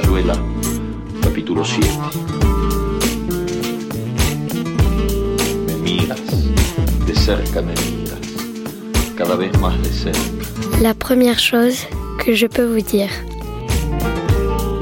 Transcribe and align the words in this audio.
Rayuela, 0.00 0.34
capítulo 1.20 1.64
7. 1.64 1.88
Me 5.66 5.74
miras, 5.78 6.20
de 7.04 7.14
cerca 7.16 7.60
me 7.60 7.74
miras, 7.74 8.20
cada 9.16 9.34
vez 9.34 9.58
más 9.58 9.76
de 9.82 9.90
cerca. 9.90 10.20
La 10.80 10.94
première 10.94 11.40
chose 11.40 11.88
que 12.24 12.36
je 12.36 12.46
peux 12.46 12.64
vous 12.64 12.80
dire. 12.80 13.10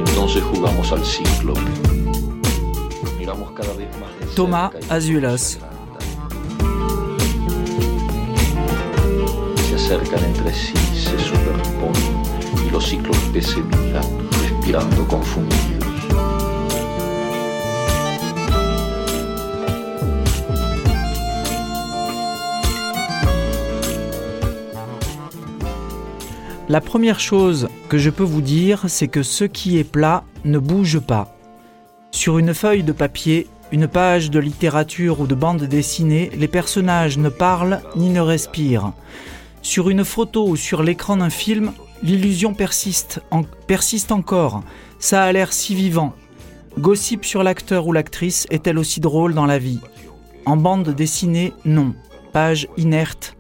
Entonces 0.07 0.43
jugamos 0.53 0.93
al 0.93 1.03
ciclo. 1.03 1.55
Miramos 3.19 3.53
cada 3.53 3.73
vez 3.73 3.89
más 3.99 4.11
de 4.21 4.27
Thomas 4.35 4.71
cerca 4.73 4.87
y 4.87 4.99
Azuelas. 4.99 5.59
Se 9.67 9.75
acercan 9.77 10.25
entre 10.27 10.53
sí, 10.53 10.75
se 10.95 11.19
superponen 11.19 12.23
y 12.67 12.71
los 12.71 12.87
ciclos 12.87 13.17
que 13.33 13.41
se 13.41 13.63
miran, 13.63 14.26
La 26.69 26.81
première 26.81 27.21
chose 27.21 27.69
que 27.89 27.97
je 27.97 28.11
peux 28.11 28.25
vous 28.25 28.41
dire, 28.41 28.87
c'est 28.89 29.07
que 29.07 29.23
ce 29.23 29.45
qui 29.45 29.79
est 29.79 29.85
plat 29.85 30.25
ne 30.45 30.59
bouge 30.59 30.99
pas. 30.99 31.37
Sur 32.11 32.39
une 32.39 32.53
feuille 32.53 32.83
de 32.83 32.91
papier, 32.91 33.47
une 33.71 33.87
page 33.87 34.33
de 34.33 34.41
littérature 34.41 35.21
ou 35.21 35.29
de 35.29 35.37
bande 35.37 35.63
dessinée, 35.63 36.33
les 36.37 36.49
personnages 36.49 37.19
ne 37.19 37.29
parlent 37.29 37.83
ni 37.95 38.11
ne 38.11 38.21
respirent. 38.21 38.93
Sur 39.63 39.91
une 39.91 40.05
photo 40.05 40.49
ou 40.49 40.57
sur 40.57 40.83
l'écran 40.83 41.19
d'un 41.19 41.31
film, 41.31 41.73
l'illusion 42.03 42.55
persiste, 42.55 43.21
persiste 43.67 44.13
encore. 44.13 44.63
Ça 44.99 45.25
a 45.25 45.33
l'air 45.33 45.53
si 45.53 45.75
vivant. 45.75 46.15
Gossip 46.79 47.25
sur 47.25 47.43
l'acteur 47.43 47.87
ou 47.87 47.93
l'actrice 47.93 48.47
est-elle 48.51 48.79
aussi 48.79 49.01
drôle 49.01 49.35
dans 49.35 49.47
la 49.47 49.59
vie? 49.59 49.81
En 50.45 50.57
bande 50.57 50.91
dessinée, 50.91 51.53
non. 51.65 51.95
Page 52.33 52.69
inerte, 52.77 53.37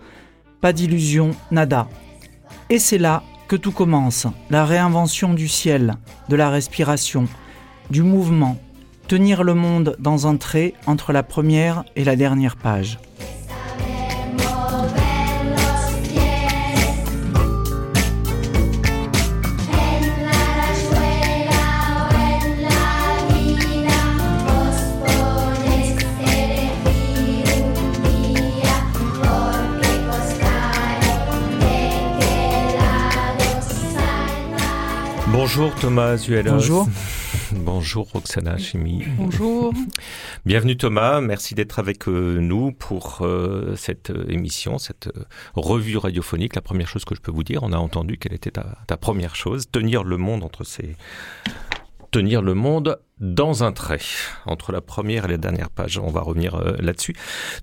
pas 0.60 0.72
d'illusion, 0.72 1.32
nada. 1.50 1.88
Et 2.70 2.78
c'est 2.78 2.98
là 2.98 3.22
que 3.46 3.56
tout 3.56 3.72
commence, 3.72 4.26
la 4.50 4.64
réinvention 4.64 5.34
du 5.34 5.48
ciel, 5.48 5.94
de 6.28 6.36
la 6.36 6.50
respiration, 6.50 7.28
du 7.90 8.02
mouvement, 8.02 8.58
tenir 9.06 9.44
le 9.44 9.54
monde 9.54 9.96
dans 10.00 10.26
un 10.26 10.36
trait 10.36 10.74
entre 10.86 11.12
la 11.12 11.22
première 11.22 11.84
et 11.94 12.04
la 12.04 12.16
dernière 12.16 12.56
page. 12.56 12.98
Bonjour 35.56 35.74
Thomas. 35.76 36.28
Bonjour. 36.44 36.86
Bonjour 37.52 38.10
Roxana 38.12 38.58
Chimie. 38.58 39.04
Bonjour. 39.16 39.72
Bienvenue 40.44 40.76
Thomas, 40.76 41.22
merci 41.22 41.54
d'être 41.54 41.78
avec 41.78 42.08
euh, 42.08 42.40
nous 42.40 42.72
pour 42.72 43.20
euh, 43.22 43.74
cette 43.74 44.10
euh, 44.10 44.26
émission, 44.28 44.76
cette 44.76 45.06
euh, 45.06 45.24
revue 45.54 45.96
radiophonique. 45.96 46.56
La 46.56 46.60
première 46.60 46.88
chose 46.88 47.06
que 47.06 47.14
je 47.14 47.22
peux 47.22 47.32
vous 47.32 47.42
dire, 47.42 47.62
on 47.62 47.72
a 47.72 47.78
entendu 47.78 48.18
quelle 48.18 48.34
était 48.34 48.50
ta, 48.50 48.76
ta 48.86 48.98
première 48.98 49.34
chose, 49.34 49.70
tenir 49.72 50.04
le 50.04 50.18
monde 50.18 50.44
entre 50.44 50.62
ces... 50.62 50.94
Tenir 52.10 52.42
le 52.42 52.52
monde 52.52 52.98
dans 53.18 53.64
un 53.64 53.72
trait, 53.72 54.00
entre 54.44 54.72
la 54.72 54.82
première 54.82 55.24
et 55.24 55.28
la 55.28 55.36
dernière 55.38 55.70
page. 55.70 55.98
On 55.98 56.10
va 56.10 56.20
revenir 56.20 56.56
euh, 56.56 56.76
là-dessus. 56.80 57.14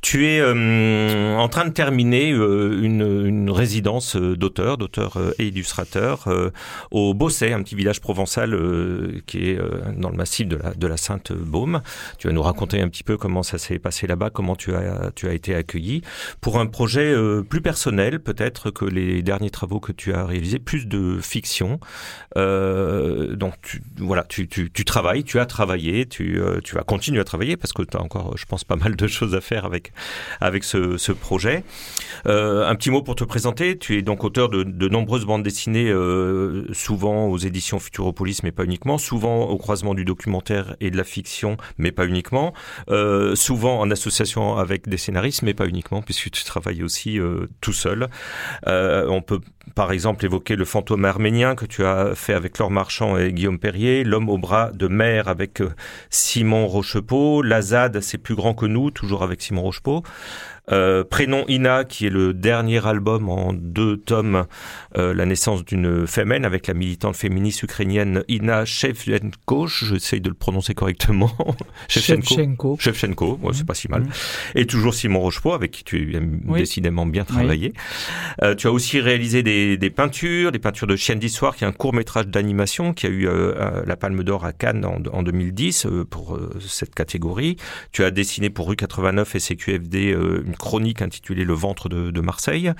Tu 0.01 0.27
es 0.27 0.39
euh, 0.39 1.35
en 1.35 1.47
train 1.47 1.65
de 1.65 1.71
terminer 1.71 2.31
euh, 2.31 2.81
une, 2.81 3.27
une 3.27 3.51
résidence 3.51 4.15
euh, 4.15 4.35
d'auteur, 4.35 4.79
d'auteur 4.79 5.17
euh, 5.17 5.31
et 5.37 5.47
illustrateur 5.47 6.27
au 6.89 7.13
Bosset, 7.13 7.53
un 7.53 7.61
petit 7.61 7.75
village 7.75 8.01
provençal 8.01 8.57
qui 9.25 9.49
est 9.49 9.59
dans 9.95 10.09
le 10.09 10.15
massif 10.15 10.47
de 10.47 10.55
la, 10.55 10.73
de 10.73 10.87
la 10.87 10.97
Sainte-Baume. 10.97 11.81
Tu 12.17 12.27
vas 12.27 12.33
nous 12.33 12.41
raconter 12.41 12.81
un 12.81 12.89
petit 12.89 13.03
peu 13.03 13.17
comment 13.17 13.43
ça 13.43 13.57
s'est 13.57 13.79
passé 13.79 14.07
là-bas, 14.07 14.29
comment 14.29 14.55
tu 14.55 14.73
as, 14.73 15.11
tu 15.15 15.27
as 15.27 15.33
été 15.33 15.53
accueilli 15.53 16.01
pour 16.41 16.59
un 16.59 16.65
projet 16.65 17.15
plus 17.47 17.61
personnel 17.61 18.19
peut-être 18.19 18.71
que 18.71 18.85
les 18.85 19.21
derniers 19.21 19.49
travaux 19.49 19.79
que 19.79 19.91
tu 19.91 20.13
as 20.13 20.25
réalisés, 20.25 20.59
plus 20.59 20.87
de 20.87 21.19
fiction. 21.21 21.79
Donc 22.35 23.53
tu, 23.61 23.81
voilà, 23.97 24.23
tu, 24.23 24.47
tu, 24.47 24.71
tu 24.71 24.85
travailles, 24.85 25.23
tu 25.23 25.39
as 25.39 25.42
travaillé, 25.45 26.05
tu, 26.05 26.39
euh, 26.39 26.59
tu 26.63 26.75
vas 26.75 26.83
continuer 26.83 27.19
à 27.19 27.23
travailler 27.23 27.57
parce 27.57 27.73
que 27.73 27.83
tu 27.83 27.97
as 27.97 28.01
encore, 28.01 28.37
je 28.37 28.45
pense, 28.45 28.63
pas 28.63 28.75
mal 28.75 28.95
de 28.95 29.07
choses 29.07 29.35
à 29.35 29.41
faire 29.41 29.65
avec, 29.65 29.91
avec 30.41 30.63
ce, 30.63 30.97
ce 30.97 31.11
projet. 31.11 31.63
Euh, 32.25 32.67
un 32.67 32.75
petit 32.75 32.91
mot 32.91 33.01
pour 33.01 33.15
te 33.15 33.23
présenter. 33.23 33.77
Tu 33.77 33.97
es 33.97 34.01
donc 34.01 34.23
auteur 34.23 34.49
de, 34.49 34.63
de 34.63 34.89
nombreuses 34.89 35.25
bandes 35.25 35.43
dessinées, 35.43 35.89
euh, 35.89 36.65
souvent 36.73 37.27
aux 37.27 37.37
éditions 37.37 37.79
Futuropolis, 37.79 38.43
mais 38.43 38.51
pas 38.51 38.63
uniquement. 38.63 38.97
Souvent 38.97 39.43
au 39.43 39.57
croisement 39.57 39.93
du 39.93 40.05
documentaire 40.05 40.75
et 40.79 40.91
de 40.91 40.97
la 40.97 41.03
fiction, 41.03 41.57
mais 41.77 41.91
pas 41.91 42.05
uniquement. 42.05 42.53
Euh, 42.89 43.35
souvent 43.35 43.79
en 43.79 43.91
association 43.91 44.57
avec 44.57 44.87
des 44.87 44.97
scénaristes, 44.97 45.41
mais 45.41 45.53
pas 45.53 45.67
uniquement, 45.67 46.01
puisque 46.01 46.31
tu 46.31 46.43
travailles 46.43 46.83
aussi 46.83 47.19
euh, 47.19 47.47
tout 47.61 47.73
seul. 47.73 48.07
Euh, 48.67 49.07
on 49.09 49.21
peut 49.21 49.39
par 49.75 49.91
exemple 49.91 50.25
évoquer 50.25 50.55
le 50.55 50.65
fantôme 50.65 51.05
arménien 51.05 51.55
que 51.55 51.65
tu 51.65 51.83
as 51.83 52.15
fait 52.15 52.33
avec 52.33 52.57
Laure 52.57 52.71
Marchand 52.71 53.17
et 53.17 53.31
Guillaume 53.31 53.59
Perrier, 53.59 54.03
l'homme 54.03 54.29
au 54.29 54.37
bras 54.37 54.71
de 54.71 54.87
mer 54.87 55.27
avec 55.27 55.61
euh, 55.61 55.73
Simon 56.09 56.67
Rochepeau, 56.67 57.41
Lazade, 57.41 57.99
c'est 58.01 58.17
plus 58.17 58.35
grand 58.35 58.53
que 58.53 58.65
nous, 58.65 58.91
toujours 58.91 59.23
avec 59.23 59.41
Simon 59.41 59.61
Rochepeau. 59.61 60.03
Euh, 60.71 61.03
Prénom 61.03 61.43
Ina, 61.49 61.83
qui 61.83 62.05
est 62.07 62.09
le 62.09 62.33
dernier 62.33 62.85
album 62.85 63.27
en 63.29 63.51
deux 63.53 63.97
tomes, 63.97 64.45
euh, 64.97 65.13
la 65.13 65.25
naissance 65.25 65.65
d'une 65.65 66.07
fémène 66.07 66.45
avec 66.45 66.67
la 66.67 66.73
militante 66.73 67.15
féministe 67.15 67.63
ukrainienne 67.63 68.23
Ina 68.29 68.63
Shevchenko, 68.65 69.67
j'essaye 69.67 70.21
de 70.21 70.29
le 70.29 70.35
prononcer 70.35 70.73
correctement. 70.73 71.31
Shevchenko. 71.89 72.77
Shevchenko, 72.79 73.39
ouais, 73.41 73.53
c'est 73.53 73.65
pas 73.65 73.73
si 73.73 73.87
mal. 73.89 74.01
Mhm. 74.03 74.09
Et 74.55 74.65
toujours 74.65 74.93
Simon 74.93 75.19
Rochepeau, 75.19 75.53
avec 75.53 75.71
qui 75.71 75.83
tu 75.83 76.17
Oui. 76.47 76.59
décidément 76.59 77.05
bien 77.05 77.25
travailler. 77.25 77.73
Euh, 78.41 78.55
tu 78.55 78.67
as 78.67 78.71
aussi 78.71 78.99
réalisé 78.99 79.43
des, 79.43 79.77
des 79.77 79.89
peintures, 79.89 80.51
des 80.51 80.59
peintures 80.59 80.87
de 80.87 80.95
chiennes 80.95 81.19
d'histoire, 81.19 81.55
qui 81.55 81.63
est 81.63 81.67
un 81.67 81.71
court 81.71 81.93
métrage 81.93 82.27
d'animation 82.27 82.93
qui 82.93 83.05
a 83.05 83.09
eu 83.09 83.27
euh, 83.27 83.53
euh, 83.57 83.83
la 83.85 83.95
Palme 83.95 84.23
d'Or 84.23 84.45
à 84.45 84.53
Cannes 84.53 84.85
en, 84.85 85.01
en 85.11 85.23
2010 85.23 85.85
euh, 85.85 86.05
pour 86.05 86.35
euh, 86.35 86.51
cette 86.65 86.95
catégorie. 86.95 87.57
Tu 87.91 88.03
as 88.03 88.11
dessiné 88.11 88.49
pour 88.49 88.69
Rue 88.69 88.75
89 88.75 89.35
et 89.35 89.39
CQFD 89.39 90.13
euh, 90.13 90.43
chronique 90.55 91.01
intitulée 91.01 91.43
Le 91.43 91.53
ventre 91.53 91.89
de, 91.89 92.21
Marseille. 92.21 92.71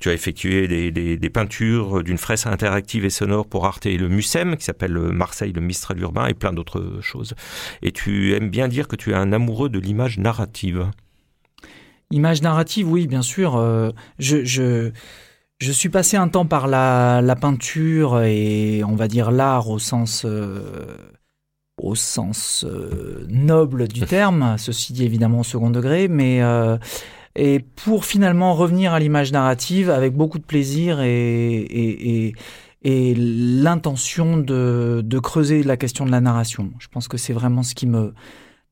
Tu 0.00 0.08
as 0.08 0.14
effectué 0.14 0.66
des, 0.66 1.30
peintures 1.30 2.02
d'une 2.02 2.18
fresque 2.18 2.46
interactive 2.46 3.04
et 3.04 3.10
sonore 3.10 3.46
pour 3.46 3.66
Arte 3.66 3.86
et 3.86 3.96
le 3.96 4.08
Mucem, 4.08 4.56
qui 4.56 4.64
s'appelle 4.64 4.98
Marseille, 4.98 5.52
le 5.52 5.60
Mistral 5.60 6.00
urbain, 6.00 6.26
et 6.26 6.34
plein 6.34 6.52
d'autres 6.52 7.00
choses. 7.02 7.34
Et 7.82 7.92
tu 7.92 8.34
aimes 8.34 8.50
bien 8.50 8.68
dire 8.68 8.88
que 8.88 8.96
tu 8.96 9.10
es 9.10 9.14
un 9.14 9.32
amoureux 9.32 9.68
de 9.68 9.78
l'image 9.78 10.18
narrative. 10.18 10.90
Image 12.10 12.40
narrative, 12.40 12.90
oui, 12.90 13.06
bien 13.06 13.22
sûr. 13.22 13.56
euh, 13.56 13.90
je, 14.18 14.44
je, 14.44 14.92
je 15.58 15.72
suis 15.72 15.88
passé 15.88 16.16
un 16.16 16.28
temps 16.28 16.46
par 16.46 16.68
la, 16.68 17.20
la 17.20 17.36
peinture 17.36 18.22
et 18.22 18.82
on 18.84 18.94
va 18.94 19.08
dire 19.08 19.30
l'art 19.30 19.68
au 19.68 19.78
sens, 19.78 20.24
euh, 20.24 20.96
au 21.78 21.94
sens 21.94 22.64
euh, 22.68 23.26
noble 23.28 23.88
du 23.88 24.02
terme, 24.02 24.54
ceci 24.58 24.92
dit 24.92 25.04
évidemment 25.04 25.40
au 25.40 25.44
second 25.44 25.70
degré, 25.70 26.08
mais 26.08 26.42
euh, 26.42 26.76
et 27.36 27.60
pour 27.60 28.04
finalement 28.04 28.54
revenir 28.54 28.92
à 28.92 29.00
l'image 29.00 29.32
narrative 29.32 29.90
avec 29.90 30.14
beaucoup 30.14 30.38
de 30.38 30.44
plaisir 30.44 31.00
et, 31.00 31.58
et, 31.58 32.26
et, 32.26 32.34
et 32.82 33.14
l'intention 33.14 34.36
de, 34.36 35.02
de 35.04 35.18
creuser 35.18 35.62
la 35.62 35.76
question 35.76 36.04
de 36.04 36.10
la 36.10 36.20
narration. 36.20 36.72
Je 36.80 36.88
pense 36.88 37.06
que 37.06 37.16
c'est 37.16 37.32
vraiment 37.32 37.62
ce 37.62 37.74
qui 37.74 37.86
me 37.86 38.12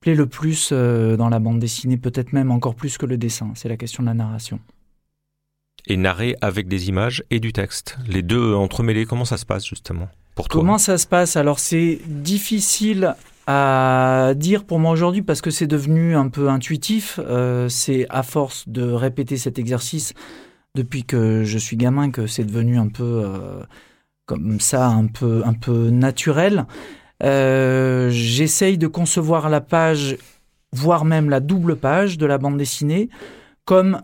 plaît 0.00 0.14
le 0.14 0.26
plus 0.26 0.70
euh, 0.72 1.16
dans 1.16 1.28
la 1.28 1.38
bande 1.38 1.60
dessinée, 1.60 1.96
peut-être 1.96 2.32
même 2.32 2.50
encore 2.50 2.74
plus 2.74 2.98
que 2.98 3.06
le 3.06 3.16
dessin, 3.16 3.52
c'est 3.54 3.68
la 3.68 3.76
question 3.76 4.02
de 4.02 4.08
la 4.08 4.14
narration. 4.14 4.60
Et 5.86 5.96
narrer 5.96 6.34
avec 6.40 6.66
des 6.66 6.88
images 6.88 7.22
et 7.30 7.38
du 7.38 7.52
texte. 7.52 7.96
Les 8.08 8.22
deux 8.22 8.54
entremêlés, 8.54 9.06
comment 9.06 9.24
ça 9.24 9.36
se 9.36 9.46
passe 9.46 9.64
justement? 9.64 10.08
Comment 10.50 10.78
ça 10.78 10.98
se 10.98 11.06
passe? 11.06 11.36
Alors 11.36 11.58
c'est 11.58 11.98
difficile 12.06 13.14
à 13.46 14.32
dire 14.36 14.64
pour 14.64 14.78
moi 14.78 14.90
aujourd'hui 14.90 15.22
parce 15.22 15.40
que 15.40 15.50
c'est 15.50 15.66
devenu 15.66 16.14
un 16.16 16.28
peu 16.28 16.48
intuitif. 16.48 17.18
Euh, 17.22 17.68
c'est 17.68 18.06
à 18.10 18.22
force 18.22 18.68
de 18.68 18.82
répéter 18.82 19.36
cet 19.36 19.58
exercice 19.58 20.12
depuis 20.74 21.04
que 21.04 21.42
je 21.44 21.58
suis 21.58 21.76
gamin 21.76 22.10
que 22.10 22.26
c'est 22.26 22.44
devenu 22.44 22.78
un 22.78 22.88
peu 22.88 23.22
euh, 23.24 23.62
comme 24.26 24.60
ça, 24.60 24.88
un 24.88 25.06
peu, 25.06 25.42
un 25.44 25.54
peu 25.54 25.90
naturel. 25.90 26.66
Euh, 27.22 28.10
J'essaye 28.10 28.76
de 28.76 28.86
concevoir 28.86 29.48
la 29.48 29.62
page, 29.62 30.18
voire 30.72 31.04
même 31.04 31.30
la 31.30 31.40
double 31.40 31.76
page 31.76 32.18
de 32.18 32.26
la 32.26 32.36
bande 32.36 32.58
dessinée, 32.58 33.08
comme 33.64 34.02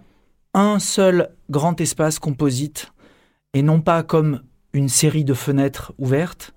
un 0.55 0.79
seul 0.79 1.29
grand 1.51 1.81
espace 1.81 2.19
composite 2.19 2.93
et 3.55 3.63
non 3.63 3.81
pas 3.81 4.03
comme 4.03 4.41
une 4.73 4.89
série 4.89 5.25
de 5.25 5.35
fenêtres 5.35 5.93
ouvertes. 5.99 6.55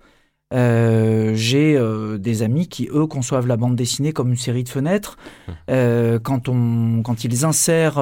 j'ai 0.51 1.79
des 2.19 2.43
amis 2.43 2.67
qui, 2.67 2.89
eux, 2.93 3.07
conçoivent 3.07 3.47
la 3.47 3.57
bande 3.57 3.75
dessinée 3.75 4.13
comme 4.13 4.29
une 4.29 4.37
série 4.37 4.63
de 4.63 4.69
fenêtres. 4.69 5.17
Mmh. 5.47 6.19
quand, 6.23 6.49
on, 6.49 7.01
quand 7.03 7.23
ils 7.23 7.45
insèrent 7.45 7.99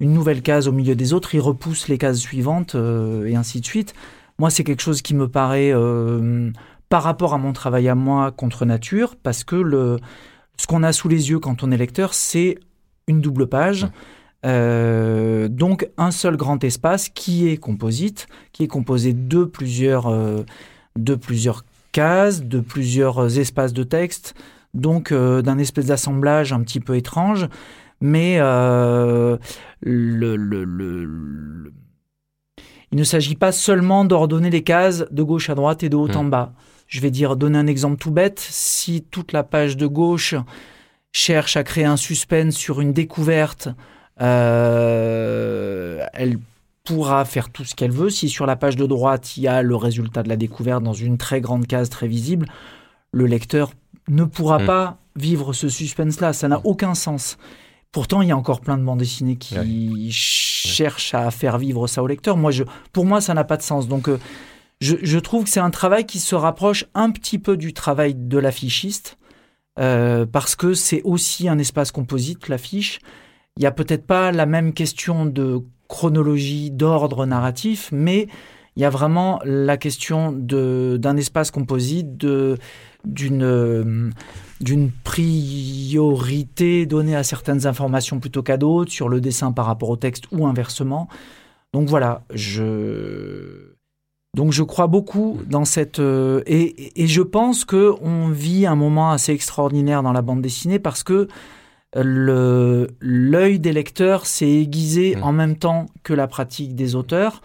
une 0.00 0.12
nouvelle 0.12 0.42
case 0.42 0.68
au 0.68 0.72
milieu 0.72 0.94
des 0.94 1.12
autres, 1.12 1.34
ils 1.34 1.40
repoussent 1.40 1.88
les 1.88 1.98
cases 1.98 2.18
suivantes 2.18 2.74
et 2.74 3.36
ainsi 3.36 3.60
de 3.60 3.66
suite. 3.66 3.94
Moi, 4.38 4.50
c'est 4.50 4.64
quelque 4.64 4.82
chose 4.82 5.02
qui 5.02 5.14
me 5.14 5.28
paraît, 5.28 5.72
par 6.88 7.02
rapport 7.02 7.32
à 7.32 7.38
mon 7.38 7.54
travail 7.54 7.88
à 7.88 7.94
moi, 7.94 8.32
contre 8.32 8.66
nature, 8.66 9.16
parce 9.16 9.44
que 9.44 9.56
le, 9.56 9.98
ce 10.58 10.66
qu'on 10.66 10.82
a 10.82 10.92
sous 10.92 11.08
les 11.08 11.30
yeux 11.30 11.38
quand 11.38 11.62
on 11.62 11.70
est 11.70 11.76
lecteur, 11.78 12.12
c'est 12.12 12.58
une 13.06 13.20
double 13.20 13.46
page. 13.46 13.86
Euh, 14.44 15.48
donc 15.48 15.88
un 15.98 16.10
seul 16.10 16.36
grand 16.36 16.62
espace 16.64 17.08
qui 17.08 17.48
est 17.48 17.56
composite, 17.56 18.26
qui 18.52 18.64
est 18.64 18.68
composé 18.68 19.12
de 19.12 19.44
plusieurs, 19.44 20.08
euh, 20.08 20.42
de 20.96 21.14
plusieurs 21.14 21.64
cases, 21.92 22.42
de 22.42 22.60
plusieurs 22.60 23.38
espaces 23.38 23.72
de 23.72 23.84
texte, 23.84 24.34
donc 24.74 25.12
euh, 25.12 25.42
d'un 25.42 25.58
espèce 25.58 25.86
d'assemblage 25.86 26.52
un 26.52 26.60
petit 26.62 26.80
peu 26.80 26.96
étrange, 26.96 27.48
mais 28.00 28.38
le, 28.38 29.38
le, 29.80 31.72
il 32.90 32.98
ne 32.98 33.04
s'agit 33.04 33.36
pas 33.36 33.52
seulement 33.52 34.04
d'ordonner 34.04 34.50
les 34.50 34.62
cases 34.62 35.04
de 35.10 35.22
gauche 35.22 35.48
à 35.50 35.54
droite 35.54 35.84
et 35.84 35.88
de 35.88 35.96
haut 35.96 36.10
en 36.10 36.24
mmh. 36.24 36.30
bas. 36.30 36.52
Je 36.88 37.00
vais 37.00 37.10
dire, 37.10 37.36
donner 37.36 37.58
un 37.58 37.66
exemple 37.66 37.96
tout 37.96 38.10
bête, 38.10 38.40
si 38.40 39.02
toute 39.08 39.32
la 39.32 39.44
page 39.44 39.76
de 39.76 39.86
gauche 39.86 40.34
cherche 41.12 41.56
à 41.56 41.62
créer 41.62 41.84
un 41.84 41.96
suspense 41.96 42.54
sur 42.54 42.80
une 42.80 42.92
découverte 42.92 43.68
euh, 44.22 46.04
elle 46.12 46.38
pourra 46.84 47.24
faire 47.24 47.50
tout 47.50 47.64
ce 47.64 47.74
qu'elle 47.74 47.90
veut. 47.92 48.10
Si 48.10 48.28
sur 48.28 48.46
la 48.46 48.56
page 48.56 48.76
de 48.76 48.86
droite, 48.86 49.36
il 49.36 49.44
y 49.44 49.48
a 49.48 49.62
le 49.62 49.76
résultat 49.76 50.22
de 50.22 50.28
la 50.28 50.36
découverte 50.36 50.82
dans 50.82 50.92
une 50.92 51.18
très 51.18 51.40
grande 51.40 51.66
case 51.66 51.90
très 51.90 52.08
visible, 52.08 52.46
le 53.12 53.26
lecteur 53.26 53.72
ne 54.08 54.24
pourra 54.24 54.58
hmm. 54.58 54.66
pas 54.66 54.98
vivre 55.16 55.52
ce 55.52 55.68
suspense-là. 55.68 56.32
Ça 56.32 56.48
n'a 56.48 56.60
aucun 56.64 56.94
sens. 56.94 57.36
Pourtant, 57.92 58.22
il 58.22 58.28
y 58.28 58.32
a 58.32 58.36
encore 58.36 58.62
plein 58.62 58.78
de 58.78 58.82
bandes 58.82 58.98
dessinées 58.98 59.36
qui 59.36 60.10
cherchent 60.10 61.14
à 61.14 61.30
faire 61.30 61.58
vivre 61.58 61.86
ça 61.86 62.02
au 62.02 62.06
lecteur. 62.06 62.38
Moi, 62.38 62.50
je, 62.50 62.64
pour 62.92 63.04
moi, 63.04 63.20
ça 63.20 63.34
n'a 63.34 63.44
pas 63.44 63.58
de 63.58 63.62
sens. 63.62 63.86
Donc, 63.86 64.08
euh, 64.08 64.18
je, 64.80 65.18
trouve 65.18 65.44
que 65.44 65.50
c'est 65.50 65.60
un 65.60 65.70
travail 65.70 66.06
qui 66.06 66.18
se 66.18 66.34
rapproche 66.34 66.86
un 66.94 67.10
petit 67.10 67.38
peu 67.38 67.56
du 67.56 67.74
travail 67.74 68.14
de 68.14 68.38
l'affichiste, 68.38 69.18
euh, 69.78 70.24
parce 70.24 70.56
que 70.56 70.72
c'est 70.72 71.02
aussi 71.02 71.48
un 71.48 71.58
espace 71.58 71.92
composite, 71.92 72.48
l'affiche. 72.48 72.98
Il 73.56 73.60
n'y 73.60 73.66
a 73.66 73.72
peut-être 73.72 74.06
pas 74.06 74.32
la 74.32 74.46
même 74.46 74.72
question 74.72 75.26
de 75.26 75.60
chronologie, 75.88 76.70
d'ordre 76.70 77.26
narratif, 77.26 77.90
mais 77.92 78.28
il 78.76 78.82
y 78.82 78.84
a 78.86 78.90
vraiment 78.90 79.40
la 79.44 79.76
question 79.76 80.32
d'un 80.32 81.16
espace 81.16 81.50
composite, 81.50 82.26
d'une 83.04 84.12
d'une 84.60 84.92
priorité 84.92 86.86
donnée 86.86 87.16
à 87.16 87.24
certaines 87.24 87.66
informations 87.66 88.20
plutôt 88.20 88.42
qu'à 88.42 88.56
d'autres, 88.56 88.92
sur 88.92 89.08
le 89.08 89.20
dessin 89.20 89.52
par 89.52 89.66
rapport 89.66 89.90
au 89.90 89.96
texte 89.96 90.24
ou 90.30 90.46
inversement. 90.46 91.08
Donc 91.74 91.88
voilà, 91.88 92.22
je 92.32 93.74
donc 94.34 94.52
je 94.52 94.62
crois 94.62 94.86
beaucoup 94.86 95.40
dans 95.46 95.66
cette 95.66 95.98
euh, 95.98 96.42
et, 96.46 97.02
et, 97.02 97.06
je 97.06 97.20
pense 97.20 97.66
que 97.66 97.92
on 98.00 98.28
vit 98.28 98.64
un 98.66 98.76
moment 98.76 99.10
assez 99.10 99.32
extraordinaire 99.32 100.02
dans 100.02 100.12
la 100.12 100.22
bande 100.22 100.40
dessinée 100.40 100.78
parce 100.78 101.02
que 101.02 101.28
l'œil 101.94 103.58
des 103.58 103.72
lecteurs 103.72 104.26
s'est 104.26 104.50
aiguisé 104.50 105.16
mmh. 105.16 105.22
en 105.22 105.32
même 105.32 105.56
temps 105.56 105.86
que 106.02 106.14
la 106.14 106.26
pratique 106.26 106.74
des 106.74 106.94
auteurs, 106.94 107.42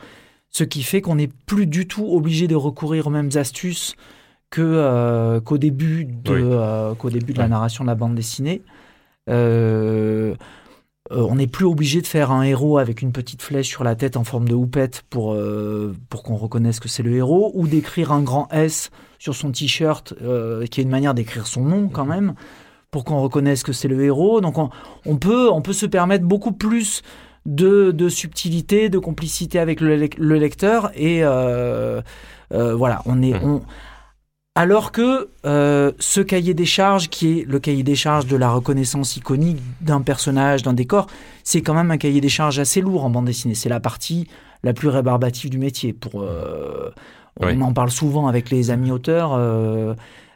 ce 0.49 0.63
qui 0.63 0.83
fait 0.83 1.01
qu'on 1.01 1.15
n'est 1.15 1.29
plus 1.45 1.67
du 1.67 1.87
tout 1.87 2.07
obligé 2.07 2.47
de 2.47 2.55
recourir 2.55 3.07
aux 3.07 3.11
mêmes 3.11 3.31
astuces 3.35 3.95
que 4.49 4.61
euh, 4.61 5.41
qu'au 5.41 5.57
début 5.57 6.05
de 6.05 6.31
euh, 6.33 6.95
qu'au 6.95 7.09
début 7.09 7.33
de 7.33 7.39
la 7.39 7.49
narration 7.49 7.83
de 7.83 7.89
la 7.89 7.95
bande 7.95 8.15
dessinée. 8.15 8.61
Euh, 9.29 10.35
on 11.09 11.35
n'est 11.35 11.47
plus 11.47 11.65
obligé 11.65 12.01
de 12.01 12.07
faire 12.07 12.31
un 12.31 12.43
héros 12.43 12.77
avec 12.77 13.01
une 13.01 13.13
petite 13.13 13.41
flèche 13.41 13.69
sur 13.69 13.85
la 13.85 13.95
tête 13.95 14.17
en 14.17 14.25
forme 14.25 14.47
de 14.47 14.55
houppette 14.55 15.03
pour, 15.09 15.37
pour 16.09 16.23
qu'on 16.23 16.35
reconnaisse 16.35 16.81
que 16.81 16.89
c'est 16.89 17.01
le 17.01 17.15
héros, 17.15 17.53
ou 17.55 17.65
d'écrire 17.65 18.11
un 18.11 18.21
grand 18.21 18.49
S 18.51 18.89
sur 19.17 19.33
son 19.33 19.53
t-shirt, 19.53 20.13
qui 20.69 20.81
est 20.81 20.83
une 20.83 20.89
manière 20.89 21.13
d'écrire 21.13 21.47
son 21.47 21.63
nom 21.63 21.87
quand 21.87 22.03
mmh. 22.03 22.09
même 22.09 22.33
pour 22.91 23.03
qu'on 23.03 23.21
reconnaisse 23.21 23.63
que 23.63 23.73
c'est 23.73 23.87
le 23.87 24.03
héros. 24.03 24.41
Donc 24.41 24.57
on, 24.57 25.17
peut, 25.17 25.49
on 25.51 25.61
peut 25.61 25.73
se 25.73 25.85
permettre 25.85 26.25
beaucoup 26.25 26.51
plus 26.51 27.01
de, 27.45 27.91
de 27.91 28.09
subtilité, 28.09 28.89
de 28.89 28.99
complicité 28.99 29.59
avec 29.59 29.81
le, 29.81 29.95
lecteur. 30.35 30.91
Et 30.95 31.23
euh, 31.23 32.01
euh, 32.53 32.75
voilà, 32.75 33.01
on 33.05 33.21
est... 33.21 33.33
Mmh. 33.33 33.45
On, 33.45 33.61
alors 34.55 34.91
que 34.91 35.29
euh, 35.45 35.91
ce 35.99 36.19
cahier 36.19 36.55
des 36.55 36.65
charges, 36.65 37.09
qui 37.09 37.41
est 37.41 37.45
le 37.47 37.59
cahier 37.59 37.83
des 37.83 37.93
charges 37.93 38.25
de 38.25 38.35
la 38.35 38.49
reconnaissance 38.49 39.15
iconique 39.15 39.59
d'un 39.81 40.01
personnage, 40.01 40.63
d'un 40.63 40.73
décor, 40.73 41.05
c'est 41.43 41.61
quand 41.61 41.75
même 41.75 41.91
un 41.91 41.97
cahier 41.97 42.21
des 42.21 42.29
charges 42.29 42.57
assez 42.57 42.81
lourd 42.81 43.05
en 43.05 43.11
bande 43.11 43.25
dessinée. 43.25 43.53
C'est 43.53 43.69
la 43.69 43.79
partie 43.79 44.27
la 44.63 44.73
plus 44.73 44.87
rébarbative 44.87 45.51
du 45.51 45.59
métier. 45.59 45.93
Pour, 45.93 46.25
on 47.39 47.61
en 47.61 47.73
parle 47.73 47.91
souvent 47.91 48.25
avec 48.25 48.49
les 48.49 48.71
amis 48.71 48.89
auteurs. 48.89 49.37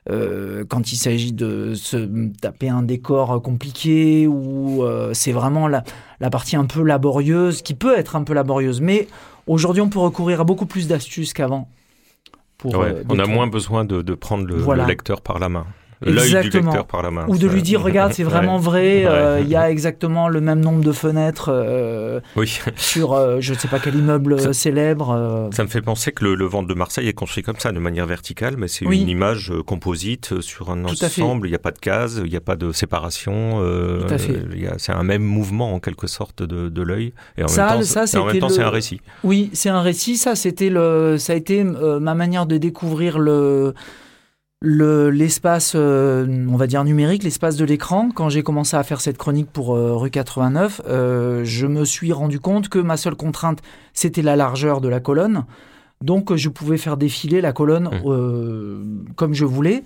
Euh, 0.09 0.65
quand 0.67 0.91
il 0.91 0.95
s'agit 0.95 1.31
de 1.31 1.75
se 1.75 2.31
taper 2.39 2.69
un 2.69 2.81
décor 2.81 3.39
compliqué 3.39 4.25
ou 4.25 4.83
euh, 4.83 5.13
c'est 5.13 5.31
vraiment 5.31 5.67
la, 5.67 5.83
la, 6.19 6.31
partie 6.31 6.55
un 6.55 6.65
peu 6.65 6.81
laborieuse 6.81 7.61
qui 7.61 7.75
peut 7.75 7.95
être 7.95 8.15
un 8.15 8.23
peu 8.23 8.33
laborieuse. 8.33 8.81
Mais 8.81 9.07
aujourd'hui 9.45 9.81
on 9.81 9.89
peut 9.89 9.99
recourir 9.99 10.41
à 10.41 10.43
beaucoup 10.43 10.65
plus 10.65 10.87
d'astuces 10.87 11.33
qu'avant 11.33 11.69
euh, 12.65 13.03
on 13.09 13.19
a 13.19 13.25
moins 13.25 13.47
besoin 13.47 13.85
de, 13.85 14.01
de 14.01 14.13
prendre 14.15 14.45
le, 14.45 14.55
le, 14.55 14.85
lecteur 14.85 15.21
par 15.21 15.39
la 15.39 15.49
main 15.49 15.65
l'œil 16.01 16.41
du 16.41 16.49
lecteur 16.49 16.85
par 16.85 17.03
la 17.03 17.11
main. 17.11 17.25
Ou 17.27 17.37
de 17.37 17.47
lui 17.47 17.61
dire, 17.61 17.81
regarde, 17.81 18.13
c'est 18.13 18.23
vraiment 18.23 18.57
vrai, 18.57 19.05
euh, 19.05 19.39
il 19.41 19.47
y 19.47 19.55
a 19.55 19.69
exactement 19.69 20.27
le 20.27 20.41
même 20.41 20.59
nombre 20.59 20.83
de 20.83 20.91
fenêtres 20.91 21.51
euh, 21.53 22.19
oui. 22.35 22.59
sur 22.75 23.13
euh, 23.13 23.37
je 23.39 23.53
ne 23.53 23.57
sais 23.57 23.67
pas 23.67 23.79
quel 23.79 23.95
immeuble 23.95 24.53
célèbre. 24.53 25.49
Ça 25.53 25.63
me 25.63 25.69
fait 25.69 25.81
penser 25.81 26.11
que 26.11 26.23
le, 26.23 26.35
le 26.35 26.45
ventre 26.45 26.67
de 26.67 26.73
Marseille 26.73 27.07
est 27.07 27.13
construit 27.13 27.43
comme 27.43 27.57
ça, 27.57 27.71
de 27.71 27.79
manière 27.79 28.05
verticale, 28.05 28.55
mais 28.57 28.67
c'est 28.67 28.85
une 28.85 29.09
image 29.09 29.53
composite 29.65 30.41
sur 30.41 30.71
un 30.71 30.85
ensemble, 30.85 31.47
il 31.47 31.51
n'y 31.51 31.55
a 31.55 31.59
pas 31.59 31.71
de 31.71 31.79
cases, 31.79 32.19
il 32.23 32.29
n'y 32.29 32.37
a 32.37 32.41
pas 32.41 32.55
de 32.55 32.71
séparation, 32.71 33.61
c'est 34.77 34.91
un 34.91 35.03
même 35.03 35.23
mouvement 35.23 35.73
en 35.73 35.79
quelque 35.79 36.07
sorte 36.07 36.43
de, 36.43 36.69
de 36.69 36.81
l'œil, 36.81 37.13
et 37.37 37.43
en 37.43 37.47
ça, 37.47 37.77
même 37.77 37.85
temps, 37.85 38.47
temps 38.47 38.49
c'est 38.49 38.63
un 38.63 38.69
récit. 38.69 39.01
Oui, 39.23 39.49
c'est 39.53 39.69
un 39.69 39.81
récit, 39.81 40.17
ça, 40.17 40.35
c'était 40.35 40.69
le, 40.69 41.17
ça 41.17 41.33
a 41.33 41.35
été 41.35 41.63
ma 41.63 42.15
manière 42.15 42.45
de 42.45 42.57
découvrir 42.57 43.19
le 43.19 43.73
l'espace, 44.61 45.73
euh, 45.75 46.45
on 46.49 46.55
va 46.55 46.67
dire 46.67 46.83
numérique, 46.83 47.23
l'espace 47.23 47.57
de 47.57 47.65
l'écran. 47.65 48.09
Quand 48.13 48.29
j'ai 48.29 48.43
commencé 48.43 48.77
à 48.77 48.83
faire 48.83 49.01
cette 49.01 49.17
chronique 49.17 49.49
pour 49.51 49.75
euh, 49.75 49.95
rue 49.95 50.11
89, 50.11 50.81
euh, 50.87 51.43
je 51.43 51.65
me 51.65 51.83
suis 51.83 52.11
rendu 52.11 52.39
compte 52.39 52.69
que 52.69 52.79
ma 52.79 52.97
seule 52.97 53.15
contrainte, 53.15 53.61
c'était 53.93 54.21
la 54.21 54.35
largeur 54.35 54.81
de 54.81 54.87
la 54.87 54.99
colonne. 54.99 55.45
Donc, 56.01 56.35
je 56.35 56.49
pouvais 56.49 56.77
faire 56.77 56.97
défiler 56.97 57.41
la 57.41 57.53
colonne 57.53 57.89
mmh. 58.03 59.13
comme 59.15 59.35
je 59.35 59.45
voulais. 59.45 59.83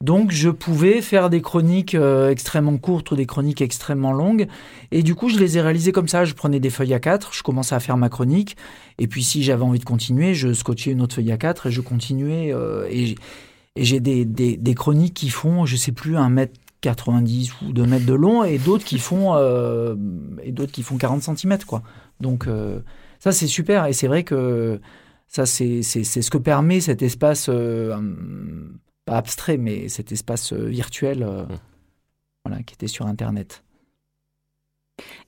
Donc, 0.00 0.32
je 0.32 0.48
pouvais 0.48 1.02
faire 1.02 1.28
des 1.28 1.42
chroniques 1.42 1.94
extrêmement 1.94 2.78
courtes 2.78 3.10
ou 3.10 3.16
des 3.16 3.26
chroniques 3.26 3.60
extrêmement 3.60 4.14
longues. 4.14 4.46
Et 4.92 5.02
du 5.02 5.14
coup, 5.14 5.28
je 5.28 5.38
les 5.38 5.58
ai 5.58 5.60
réalisées 5.60 5.92
comme 5.92 6.08
ça. 6.08 6.24
Je 6.24 6.32
prenais 6.32 6.58
des 6.58 6.70
feuilles 6.70 6.94
à 6.94 7.00
4, 7.00 7.34
je 7.34 7.42
commençais 7.42 7.74
à 7.74 7.80
faire 7.80 7.98
ma 7.98 8.08
chronique. 8.08 8.56
Et 8.98 9.06
puis, 9.08 9.22
si 9.22 9.42
j'avais 9.42 9.62
envie 9.62 9.78
de 9.78 9.84
continuer, 9.84 10.32
je 10.32 10.54
scotchais 10.54 10.90
une 10.90 11.02
autre 11.02 11.16
feuille 11.16 11.32
à 11.32 11.36
4 11.36 11.66
et 11.66 11.70
je 11.70 11.82
continuais. 11.82 12.54
et 12.90 13.14
et 13.76 13.84
j'ai 13.84 14.00
des, 14.00 14.24
des, 14.24 14.56
des, 14.56 14.74
chroniques 14.74 15.14
qui 15.14 15.30
font, 15.30 15.64
je 15.64 15.76
sais 15.76 15.92
plus, 15.92 16.16
un 16.16 16.28
mètre 16.28 16.60
90 16.82 17.62
ou 17.62 17.72
2 17.72 17.86
mètres 17.86 18.06
de 18.06 18.12
long 18.12 18.44
et 18.44 18.58
d'autres 18.58 18.84
qui 18.84 18.98
font 18.98 19.34
euh, 19.36 19.94
et 20.42 20.52
d'autres 20.52 20.72
qui 20.72 20.82
font 20.82 20.98
40 20.98 21.22
cm 21.22 21.58
quoi. 21.64 21.82
Donc 22.20 22.46
euh, 22.46 22.80
ça 23.18 23.32
c'est 23.32 23.46
super 23.46 23.86
et 23.86 23.92
c'est 23.92 24.08
vrai 24.08 24.24
que 24.24 24.80
ça 25.28 25.46
c'est 25.46 25.82
ce 25.82 26.30
que 26.30 26.38
permet 26.38 26.80
cet 26.80 27.00
espace 27.02 27.48
euh, 27.48 27.96
pas 29.04 29.16
abstrait 29.16 29.56
mais 29.56 29.88
cet 29.88 30.12
espace 30.12 30.52
virtuel 30.52 31.24
mmh. 31.24 31.46
voilà 32.44 32.62
qui 32.64 32.74
était 32.74 32.88
sur 32.88 33.06
internet. 33.06 33.62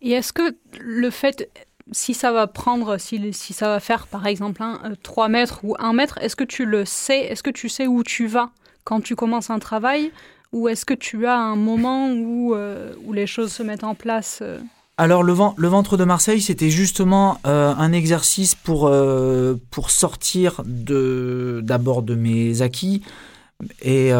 Et 0.03 0.11
est-ce 0.11 0.33
que 0.33 0.57
le 0.81 1.11
fait 1.11 1.49
si 1.95 2.13
ça 2.13 2.33
va 2.33 2.47
prendre, 2.47 2.99
si, 2.99 3.33
si 3.33 3.53
ça 3.53 3.69
va 3.69 3.81
faire 3.81 4.07
par 4.07 4.27
exemple 4.27 4.63
un, 4.63 4.79
3 5.03 5.27
euh, 5.27 5.29
mètres 5.29 5.61
ou 5.63 5.77
1 5.79 5.93
mètre, 5.93 6.19
est-ce 6.21 6.37
que 6.37 6.45
tu 6.45 6.67
le 6.67 6.85
sais 6.85 7.21
Est-ce 7.21 7.43
que 7.43 7.51
tu 7.51 7.69
sais 7.69 7.87
où 7.87 8.03
tu 8.03 8.27
vas 8.27 8.51
quand 8.83 9.01
tu 9.01 9.15
commences 9.15 9.49
un 9.49 9.61
travail 9.61 10.11
Ou 10.53 10.69
est-ce 10.69 10.85
que 10.85 10.95
tu 10.95 11.27
as 11.27 11.39
un 11.39 11.57
moment 11.57 12.11
où, 12.11 12.55
euh, 12.55 12.93
où 13.07 13.13
les 13.13 13.27
choses 13.27 13.53
se 13.53 13.63
mettent 13.63 13.85
en 13.85 13.95
place 13.95 14.41
euh? 14.43 14.59
alors 14.97 15.23
le, 15.23 15.35
le, 15.57 15.69
ventre 15.69 15.97
de 15.97 16.05
Marseille, 16.05 16.41
c'était 16.41 16.71
justement 16.71 17.39
un 17.43 17.93
exercice 17.93 18.55
pour, 18.55 18.89
pour 19.73 19.91
sortir 19.91 20.63
d'abord 20.65 22.03
de, 22.03 22.15
mes 22.15 22.63
acquis 22.63 23.03
et, 23.83 24.11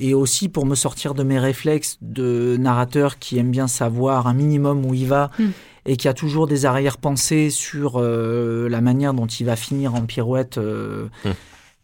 et, 0.00 0.14
aussi 0.14 0.48
pour 0.48 0.64
me 0.64 0.74
sortir 0.74 1.12
de 1.12 1.22
mes 1.22 1.38
réflexes 1.38 1.98
de 2.00 2.56
narrateur 2.58 3.18
qui 3.18 3.36
aime 3.36 3.50
bien 3.50 3.68
savoir 3.68 4.26
un 4.26 4.32
minimum 4.32 4.86
où 4.86 4.94
il 4.94 5.06
va 5.06 5.30
hmm 5.38 5.50
et 5.86 5.96
qui 5.96 6.08
a 6.08 6.14
toujours 6.14 6.46
des 6.46 6.66
arrière-pensées 6.66 7.50
sur 7.50 7.96
euh, 7.96 8.68
la 8.68 8.80
manière 8.80 9.14
dont 9.14 9.26
il 9.26 9.46
va 9.46 9.56
finir 9.56 9.94
en 9.94 10.02
pirouette. 10.02 10.58
Euh, 10.58 11.08
hum. 11.24 11.32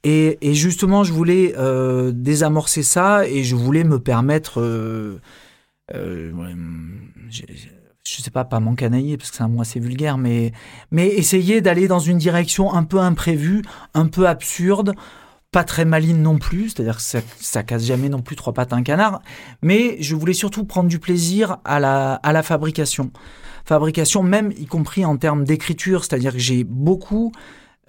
Et, 0.04 0.54
justement, 0.54 1.04
je 1.04 1.12
voulais 1.12 1.54
euh, 1.58 2.12
désamorcer 2.14 2.82
ça 2.82 3.26
et 3.26 3.44
je 3.44 3.54
voulais 3.54 3.84
me 3.84 3.98
permettre, 3.98 4.62
je, 5.92 6.30
ne 7.30 8.22
sais 8.22 8.30
pas, 8.30 8.44
pas 8.44 8.58
m'encanailler 8.58 9.18
parce 9.18 9.30
que 9.30 9.36
c'est 9.36 9.42
un 9.42 9.48
mot 9.48 9.60
assez 9.60 9.80
vulgaire, 9.80 10.16
mais, 10.16 10.52
mais 10.92 11.08
essayer 11.08 11.60
d'aller 11.60 11.88
dans 11.88 11.98
une 11.98 12.16
direction 12.16 12.72
un 12.72 12.84
peu 12.84 13.00
imprévue, 13.00 13.62
un 13.92 14.06
peu 14.06 14.26
absurde, 14.28 14.94
pas 15.50 15.64
très 15.64 15.84
maligne 15.84 16.22
non 16.22 16.38
plus, 16.38 16.70
c'est-à-dire 16.70 16.96
que 16.96 17.02
ça, 17.02 17.20
ça 17.38 17.62
casse 17.62 17.84
jamais 17.84 18.08
non 18.08 18.22
plus 18.22 18.36
trois 18.36 18.54
pattes 18.54 18.72
à 18.72 18.76
un 18.76 18.82
canard, 18.82 19.20
mais 19.62 19.96
je 20.00 20.14
voulais 20.14 20.32
surtout 20.32 20.64
prendre 20.64 20.88
du 20.88 21.00
plaisir 21.00 21.58
à 21.64 21.80
la, 21.80 22.14
à 22.14 22.32
la 22.32 22.42
fabrication. 22.42 23.10
Fabrication, 23.68 24.22
même 24.22 24.50
y 24.58 24.64
compris 24.64 25.04
en 25.04 25.18
termes 25.18 25.44
d'écriture, 25.44 26.02
c'est-à-dire 26.02 26.32
que 26.32 26.38
j'ai 26.38 26.64
beaucoup 26.64 27.32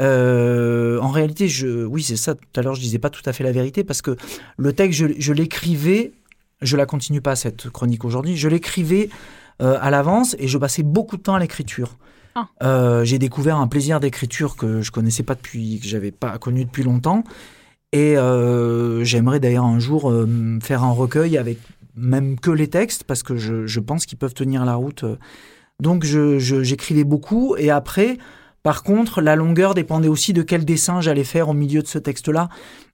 euh, 0.01 0.99
en 0.99 1.07
réalité, 1.07 1.47
je, 1.47 1.85
oui, 1.85 2.03
c'est 2.03 2.17
ça. 2.17 2.35
Tout 2.35 2.59
à 2.59 2.61
l'heure, 2.61 2.75
je 2.75 2.81
disais 2.81 2.99
pas 2.99 3.09
tout 3.09 3.21
à 3.25 3.31
fait 3.31 3.45
la 3.45 3.53
vérité 3.53 3.85
parce 3.85 4.01
que 4.01 4.17
le 4.57 4.73
texte, 4.73 4.99
je, 5.17 5.33
l'écrivais. 5.33 6.11
Je 6.61 6.75
la 6.75 6.85
continue 6.85 7.21
pas 7.21 7.37
cette 7.37 7.69
chronique 7.69 8.03
aujourd'hui. 8.03 8.35
Je 8.35 8.49
l'écrivais 8.49 9.09
euh, 9.61 9.77
à 9.79 9.89
l'avance 9.89 10.35
et 10.37 10.49
je 10.49 10.57
passais 10.57 10.83
beaucoup 10.83 11.15
de 11.15 11.21
temps 11.21 11.35
à 11.35 11.39
l'écriture. 11.39 11.95
Ah. 12.35 12.49
Euh, 12.61 13.05
j'ai 13.05 13.17
découvert 13.17 13.57
un 13.57 13.67
plaisir 13.67 14.01
d'écriture 14.01 14.57
que 14.57 14.81
je 14.81 14.91
connaissais 14.91 15.23
pas 15.23 15.35
depuis, 15.35 15.79
que 15.79 15.87
j'avais 15.87 16.11
pas 16.11 16.37
connu 16.39 16.65
depuis 16.65 16.83
longtemps. 16.83 17.23
Et 17.93 18.15
j'aimerais 19.03 19.39
d'ailleurs 19.39 19.65
un 19.65 19.79
jour 19.79 20.13
faire 20.61 20.83
un 20.83 20.91
recueil 20.91 21.37
avec 21.37 21.57
même 21.95 22.37
que 22.37 22.51
les 22.51 22.67
textes 22.67 23.05
parce 23.05 23.23
que 23.23 23.37
je, 23.37 23.65
je 23.65 23.79
pense 23.79 24.05
qu'ils 24.05 24.17
peuvent 24.17 24.33
tenir 24.33 24.65
la 24.65 24.75
route. 24.75 25.05
Donc 25.79 26.03
j'écrivais 26.03 27.03
beaucoup 27.03 27.55
et 27.57 27.69
après 27.69 28.17
par 28.63 28.83
contre, 28.83 29.21
la 29.21 29.35
longueur 29.35 29.73
dépendait 29.73 30.09
aussi 30.09 30.33
de 30.33 30.41
quel 30.41 30.65
dessin 30.65 30.99
j'allais 31.01 31.23
faire 31.23 31.49
au 31.49 31.53
milieu 31.53 31.81
de 31.81 31.87
ce 31.87 31.97
texte-là. 31.97 32.49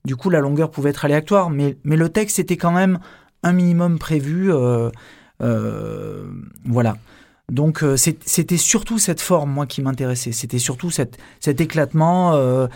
Du 0.06 0.16
coup, 0.16 0.30
la 0.30 0.40
longueur 0.40 0.70
pouvait 0.70 0.92
être 0.92 1.06
aléatoire, 1.06 1.50
mais, 1.50 1.78
mais 1.84 1.96
le 1.96 2.10
texte 2.10 2.38
était 2.38 2.58
quand 2.58 2.72
même 2.72 3.00
un 3.42 3.54
minimum 3.54 3.98
prévu. 3.98 4.54
Euh, 4.54 4.92
euh, 5.42 6.26
voilà. 6.66 6.98
Donc 7.52 7.84
euh, 7.84 7.96
c'était 7.98 8.58
surtout 8.58 9.00
cette 9.00 9.22
forme, 9.22 9.52
moi, 9.52 9.66
qui 9.66 9.82
m'intéressait. 9.82 10.32
C'était 10.32 10.60
surtout 10.60 10.92
cet 10.92 11.18
éclatement, 11.60 12.68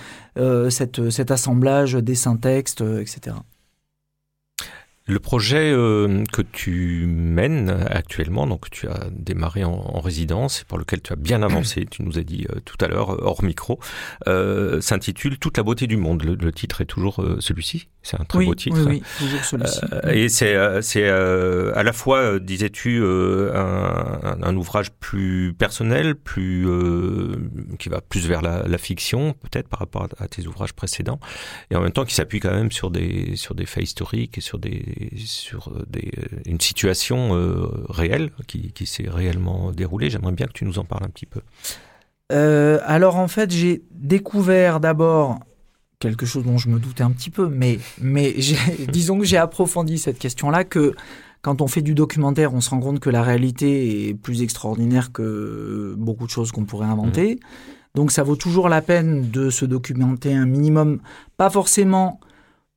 cet 0.69 1.31
assemblage 1.31 1.93
dessin-texte, 1.93 2.81
etc. 2.81 3.35
Le 5.09 5.19
projet 5.19 5.71
euh, 5.71 6.23
que 6.31 6.43
tu 6.43 7.07
mènes 7.07 7.71
actuellement, 7.89 8.45
donc 8.45 8.69
tu 8.69 8.87
as 8.87 9.07
démarré 9.11 9.63
en, 9.63 9.99
résidence 9.99 10.61
et 10.61 10.65
pour 10.65 10.77
lequel 10.77 11.01
tu 11.01 11.11
as 11.11 11.15
bien 11.15 11.41
avancé, 11.41 11.85
tu 11.89 12.03
nous 12.03 12.19
as 12.19 12.23
dit 12.23 12.45
euh, 12.51 12.59
tout 12.63 12.77
à 12.79 12.87
l'heure 12.87 13.09
hors 13.25 13.43
micro, 13.43 13.79
euh, 14.27 14.79
s'intitule 14.81 15.39
Toute 15.39 15.57
la 15.57 15.63
beauté 15.63 15.87
du 15.87 15.97
monde. 15.97 16.23
Le, 16.23 16.51
titre 16.51 16.81
est 16.81 16.85
toujours 16.85 17.25
celui-ci. 17.39 17.89
C'est 18.03 18.21
un 18.21 18.23
très 18.23 18.45
beau 18.45 18.53
titre. 18.53 18.77
Oui, 18.85 19.01
oui 19.01 19.03
toujours 19.17 19.43
celui-ci. 19.43 19.81
et 20.11 20.29
c'est 20.29 20.81
c'est 20.83 21.09
à 21.09 21.83
la 21.83 21.93
fois, 21.93 22.39
disais-tu, 22.39 23.03
un, 23.03 24.37
un, 24.43 24.55
ouvrage 24.55 24.91
plus 24.91 25.53
personnel, 25.57 26.15
plus 26.15 26.67
qui 27.79 27.89
va 27.89 28.01
plus 28.01 28.27
vers 28.27 28.41
la, 28.41 28.67
la 28.67 28.77
fiction, 28.77 29.33
peut-être 29.33 29.67
par 29.67 29.79
rapport 29.79 30.07
à, 30.19 30.27
tes 30.27 30.45
ouvrages 30.45 30.73
précédents, 30.73 31.19
et 31.71 31.75
en 31.75 31.81
même 31.81 31.91
temps 31.91 32.05
qui 32.05 32.13
s'appuie 32.13 32.39
quand 32.39 32.53
même 32.53 32.71
sur 32.71 32.91
des 32.91 33.35
sur 33.35 33.55
des 33.55 33.65
faits 33.65 33.83
historiques 33.83 34.37
et 34.37 34.41
sur 34.41 34.59
des 34.59 34.98
sur 35.15 35.69
euh, 35.69 35.85
des, 35.89 36.11
euh, 36.17 36.37
une 36.45 36.59
situation 36.59 37.35
euh, 37.35 37.67
réelle 37.89 38.31
qui, 38.47 38.71
qui 38.71 38.85
s'est 38.85 39.09
réellement 39.09 39.71
déroulée. 39.71 40.09
J'aimerais 40.09 40.31
bien 40.31 40.47
que 40.47 40.53
tu 40.53 40.65
nous 40.65 40.79
en 40.79 40.83
parles 40.83 41.03
un 41.03 41.09
petit 41.09 41.25
peu. 41.25 41.41
alors 42.85 43.17
en 43.17 43.27
fait, 43.27 43.51
j'ai 43.51 43.83
découvert 43.91 44.79
d'abord 44.79 45.39
quelque 45.99 46.25
chose 46.25 46.45
dont 46.45 46.57
je 46.57 46.69
me 46.69 46.79
doutais 46.79 47.03
un 47.03 47.11
petit 47.11 47.29
peu, 47.29 47.49
mais, 47.49 47.79
mais 47.99 48.35
disons 48.91 49.19
que 49.19 49.25
j'ai 49.25 49.37
approfondi 49.37 49.97
cette 49.97 50.19
question-là, 50.19 50.63
que 50.63 50.95
quand 51.41 51.61
on 51.61 51.67
fait 51.67 51.81
du 51.81 51.93
documentaire, 51.93 52.53
on 52.53 52.61
se 52.61 52.69
rend 52.69 52.79
compte 52.79 52.99
que 52.99 53.09
la 53.09 53.23
réalité 53.23 54.09
est 54.09 54.13
plus 54.13 54.41
extraordinaire 54.41 55.11
que 55.11 55.95
beaucoup 55.97 56.25
de 56.25 56.31
choses 56.31 56.51
qu'on 56.51 56.65
pourrait 56.65 56.87
inventer. 56.87 57.35
Mmh. 57.35 57.39
Donc 57.95 58.11
ça 58.11 58.23
vaut 58.23 58.35
toujours 58.35 58.69
la 58.69 58.81
peine 58.81 59.29
de 59.29 59.49
se 59.49 59.65
documenter 59.65 60.33
un 60.33 60.45
minimum, 60.45 60.99
pas 61.37 61.49
forcément 61.49 62.19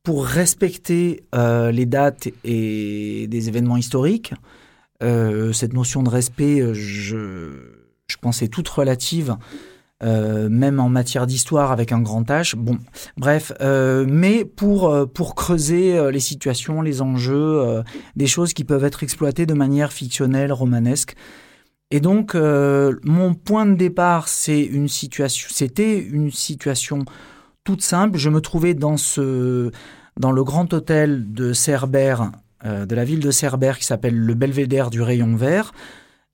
pour 0.03 0.25
respecter 0.25 1.23
euh, 1.33 1.71
les 1.71 1.85
dates 1.85 2.27
et 2.43 3.27
des 3.27 3.47
événements 3.47 3.77
historiques. 3.77 4.33
Euh, 5.01 5.53
cette 5.53 5.73
notion 5.73 6.03
de 6.03 6.09
respect, 6.09 6.59
euh, 6.59 6.73
je, 6.73 7.51
je 8.07 8.17
pense, 8.21 8.41
est 8.41 8.49
toute 8.49 8.67
relative, 8.67 9.37
même 10.01 10.81
en 10.81 10.89
matière 10.89 11.25
d'histoire 11.25 11.71
avec 11.71 11.93
un 11.93 12.01
grand 12.01 12.29
H. 12.29 12.57
Bon, 12.57 12.77
bref, 13.15 13.53
mais 13.61 14.43
pour, 14.43 14.93
pour 15.13 15.33
creuser 15.33 16.11
les 16.11 16.19
situations, 16.19 16.81
les 16.81 17.01
enjeux, 17.01 17.81
des 18.17 18.27
choses 18.27 18.53
qui 18.53 18.65
peuvent 18.65 18.83
être 18.83 19.03
exploitées 19.03 19.45
de 19.45 19.53
manière 19.53 19.93
fictionnelle, 19.93 20.51
romanesque. 20.51 21.15
Et 21.89 22.01
donc, 22.01 22.35
mon 22.35 23.33
point 23.33 23.65
de 23.65 23.75
départ, 23.75 24.27
c'est 24.27 24.61
une 24.61 24.89
situation, 24.89 25.47
c'était 25.49 25.97
une 25.97 26.31
situation 26.31 27.05
toute 27.63 27.81
simple. 27.81 28.17
Je 28.17 28.29
me 28.29 28.41
trouvais 28.41 28.73
dans 28.73 28.97
ce 28.97 29.71
dans 30.19 30.31
le 30.31 30.43
grand 30.43 30.71
hôtel 30.73 31.33
de 31.33 31.53
euh, 32.65 32.85
de 32.85 32.95
la 32.95 33.03
ville 33.03 33.19
de 33.19 33.31
Cerbère, 33.31 33.77
qui 33.79 33.85
s'appelle 33.85 34.17
le 34.17 34.33
Belvédère 34.33 34.89
du 34.89 35.01
Rayon 35.01 35.35
Vert. 35.35 35.73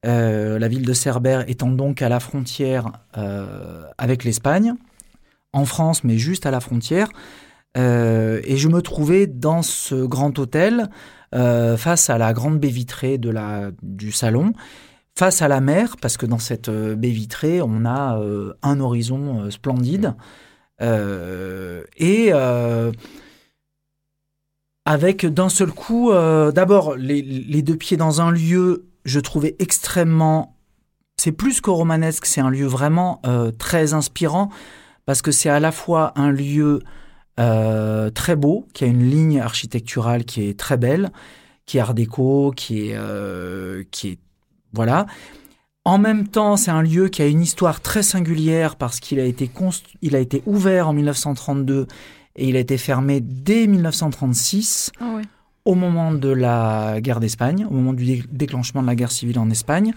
Euh, 0.05 0.59
la 0.59 0.67
ville 0.67 0.85
de 0.85 0.93
Cerbère 0.93 1.49
étant 1.49 1.69
donc 1.69 2.01
à 2.01 2.09
la 2.09 2.19
frontière 2.19 2.91
euh, 3.17 3.83
avec 3.97 4.23
l'Espagne, 4.23 4.73
en 5.53 5.65
France, 5.65 6.03
mais 6.03 6.17
juste 6.17 6.45
à 6.45 6.51
la 6.51 6.59
frontière. 6.59 7.09
et 7.75 8.57
je 8.57 8.67
me 8.67 8.81
trouvais 8.81 9.27
dans 9.27 9.61
ce 9.61 10.05
grand 10.05 10.37
hôtel, 10.37 10.89
face 11.31 12.09
à 12.09 12.17
la 12.17 12.33
grande 12.33 12.59
baie 12.59 12.69
vitrée 12.69 13.17
de 13.17 13.29
la, 13.29 13.71
du 13.81 14.11
salon, 14.11 14.53
face 15.15 15.41
à 15.41 15.47
la 15.47 15.61
mer, 15.61 15.95
parce 16.01 16.17
que 16.17 16.25
dans 16.25 16.39
cette 16.39 16.69
baie 16.69 17.09
vitrée, 17.09 17.61
on 17.61 17.85
a 17.85 18.19
un 18.61 18.79
horizon 18.79 19.49
splendide. 19.49 20.13
Et 20.81 22.33
avec 24.89 25.23
d'un 25.27 25.49
seul 25.49 25.71
coup, 25.71 26.09
euh, 26.09 26.51
d'abord 26.51 26.95
les, 26.95 27.61
deux 27.61 27.75
pieds 27.75 27.95
dans 27.95 28.21
un 28.21 28.31
lieu, 28.31 28.87
je 29.05 29.19
trouvais 29.19 29.55
extrêmement... 29.59 30.55
C'est 31.15 31.31
plus 31.31 31.61
que 31.61 31.69
romanesque, 31.69 32.25
c'est 32.25 32.41
un 32.41 32.49
lieu 32.49 32.65
vraiment 32.65 33.21
euh, 33.27 33.51
très 33.51 33.93
inspirant, 33.93 34.49
parce 35.05 35.21
que 35.21 35.29
c'est 35.31 35.49
à 35.49 35.59
la 35.59 35.71
fois 35.71 36.13
un 36.15 36.31
lieu 36.31 36.81
euh, 37.39 38.09
très 38.09 38.35
beau, 38.35 38.65
qui 38.73 38.83
a 38.83 38.87
une 38.87 39.07
ligne 39.07 39.39
architecturale 39.39 40.25
qui 40.25 40.49
est 40.49 40.57
très 40.57 40.77
belle, 40.77 41.11
qui 41.67 41.77
est 41.77 41.81
art 41.81 41.93
déco, 41.93 42.51
qui 42.55 42.89
est... 42.89 42.97
qui 43.91 44.07
est 44.09 44.19
voilà. 44.73 45.05
En 45.85 45.97
même 45.97 46.27
temps, 46.27 46.57
c'est 46.57 46.71
un 46.71 46.81
lieu 46.81 47.07
qui 47.07 47.21
a 47.21 47.27
une 47.27 47.41
histoire 47.41 47.81
très 47.81 48.03
singulière 48.03 48.75
parce 48.75 48.99
qu'il 48.99 49.19
a 49.19 49.23
été, 49.23 49.49
il 50.01 50.15
a 50.15 50.19
été 50.19 50.43
ouvert 50.45 50.89
en 50.89 50.93
1932 50.93 51.87
et 52.35 52.49
il 52.49 52.55
a 52.55 52.59
été 52.59 52.77
fermé 52.77 53.21
dès 53.21 53.67
1936, 53.67 54.91
ah 54.99 55.17
au 55.65 55.75
moment 55.75 56.13
de 56.13 56.29
la 56.29 56.99
guerre 57.01 57.19
d'Espagne, 57.19 57.65
au 57.69 57.73
moment 57.73 57.93
du 57.93 58.23
déclenchement 58.31 58.81
de 58.81 58.87
la 58.87 58.95
guerre 58.95 59.11
civile 59.11 59.39
en 59.39 59.49
Espagne, 59.49 59.93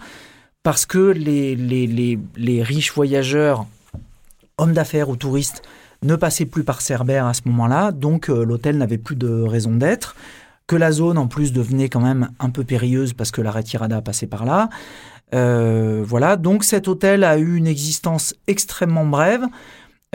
parce 0.61 0.85
que 0.85 0.97
les, 0.97 1.55
les, 1.55 2.19
les, 2.35 2.63
riches 2.63 2.93
voyageurs, 2.93 3.65
hommes 4.57 4.73
d'affaires 4.73 5.09
ou 5.09 5.15
touristes, 5.15 5.61
ne 6.03 6.15
passaient 6.15 6.45
plus 6.45 6.63
par 6.63 6.81
Cerbère 6.81 7.25
à 7.25 7.33
ce 7.33 7.41
moment-là, 7.45 7.91
donc 7.91 8.29
euh, 8.29 8.43
l'hôtel 8.43 8.77
n'avait 8.77 8.97
plus 8.97 9.15
de 9.15 9.41
raison 9.41 9.71
d'être, 9.71 10.15
que 10.67 10.75
la 10.75 10.91
zone 10.91 11.17
en 11.17 11.27
plus 11.27 11.53
devenait 11.53 11.89
quand 11.89 12.01
même 12.01 12.29
un 12.39 12.49
peu 12.49 12.63
périlleuse 12.63 13.13
parce 13.13 13.31
que 13.31 13.41
la 13.41 13.51
retirada 13.51 14.01
passait 14.01 14.27
par 14.27 14.45
là. 14.45 14.69
Euh, 15.33 16.03
voilà, 16.05 16.35
donc 16.35 16.63
cet 16.63 16.87
hôtel 16.87 17.23
a 17.23 17.37
eu 17.37 17.55
une 17.55 17.67
existence 17.67 18.35
extrêmement 18.47 19.05
brève. 19.05 19.45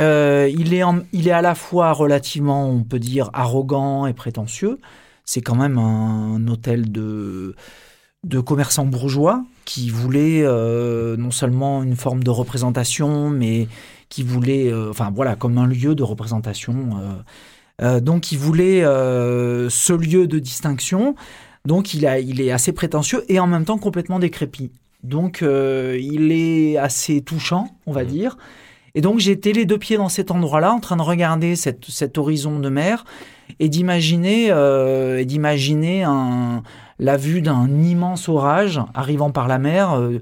Euh, 0.00 0.48
il, 0.56 0.74
est 0.74 0.82
il 1.12 1.26
est 1.26 1.32
à 1.32 1.42
la 1.42 1.54
fois 1.54 1.92
relativement, 1.92 2.68
on 2.70 2.84
peut 2.84 3.00
dire, 3.00 3.30
arrogant 3.32 4.06
et 4.06 4.12
prétentieux. 4.12 4.78
C'est 5.24 5.40
quand 5.40 5.56
même 5.56 5.76
un, 5.78 6.46
hôtel 6.46 6.92
de, 6.92 7.56
de 8.24 8.40
commerçants 8.40 8.86
bourgeois 8.86 9.44
qui 9.64 9.90
voulait 9.90 10.42
euh, 10.44 11.16
non 11.16 11.30
seulement 11.30 11.82
une 11.82 11.96
forme 11.96 12.22
de 12.22 12.30
représentation, 12.30 13.28
mais 13.28 13.68
qui 14.08 14.22
voulait, 14.22 14.72
enfin 14.72 15.10
voilà, 15.14 15.36
comme 15.36 15.58
un 15.58 15.66
lieu 15.66 15.94
de 15.94 16.02
représentation. 16.02 17.18
donc 18.00 18.32
il 18.32 18.38
voulait 18.38 18.82
ce 18.82 19.92
lieu 19.92 20.26
de 20.26 20.38
distinction. 20.38 21.16
Donc 21.66 21.92
il, 21.92 22.04
il 22.24 22.40
est 22.40 22.52
assez 22.52 22.72
prétentieux 22.72 23.24
et 23.28 23.40
en 23.40 23.46
même 23.46 23.64
temps 23.64 23.78
complètement 23.78 24.18
décrépit. 24.18 24.70
Donc 25.05 25.43
il 25.43 26.33
est 26.33 26.76
assez 26.76 27.21
touchant, 27.23 27.69
on 27.87 27.93
va 27.93 28.05
mmh. 28.05 28.09
dire. 28.09 28.37
Et 28.95 29.00
donc 29.00 29.21
j'étais 29.21 29.52
les 29.52 29.64
deux 29.64 29.78
pieds 29.78 29.97
dans 29.97 30.09
cet 30.09 30.31
endroit-là, 30.31 30.73
en 30.73 30.81
train 30.81 30.97
de 30.97 31.02
regarder 31.02 31.55
cet 31.57 32.19
horizon 32.19 32.59
de 32.59 32.69
mer 32.69 33.05
et 33.61 33.69
d'imaginer 33.69 34.49
euh, 34.50 35.25
d'imaginer 35.25 36.05
la 36.99 37.17
vue 37.17 37.43
d'un 37.43 37.69
immense 37.83 38.28
orage 38.28 38.81
arrivant 38.95 39.31
par 39.31 39.49
la 39.49 39.59
mer, 39.59 39.95
euh, 39.95 40.19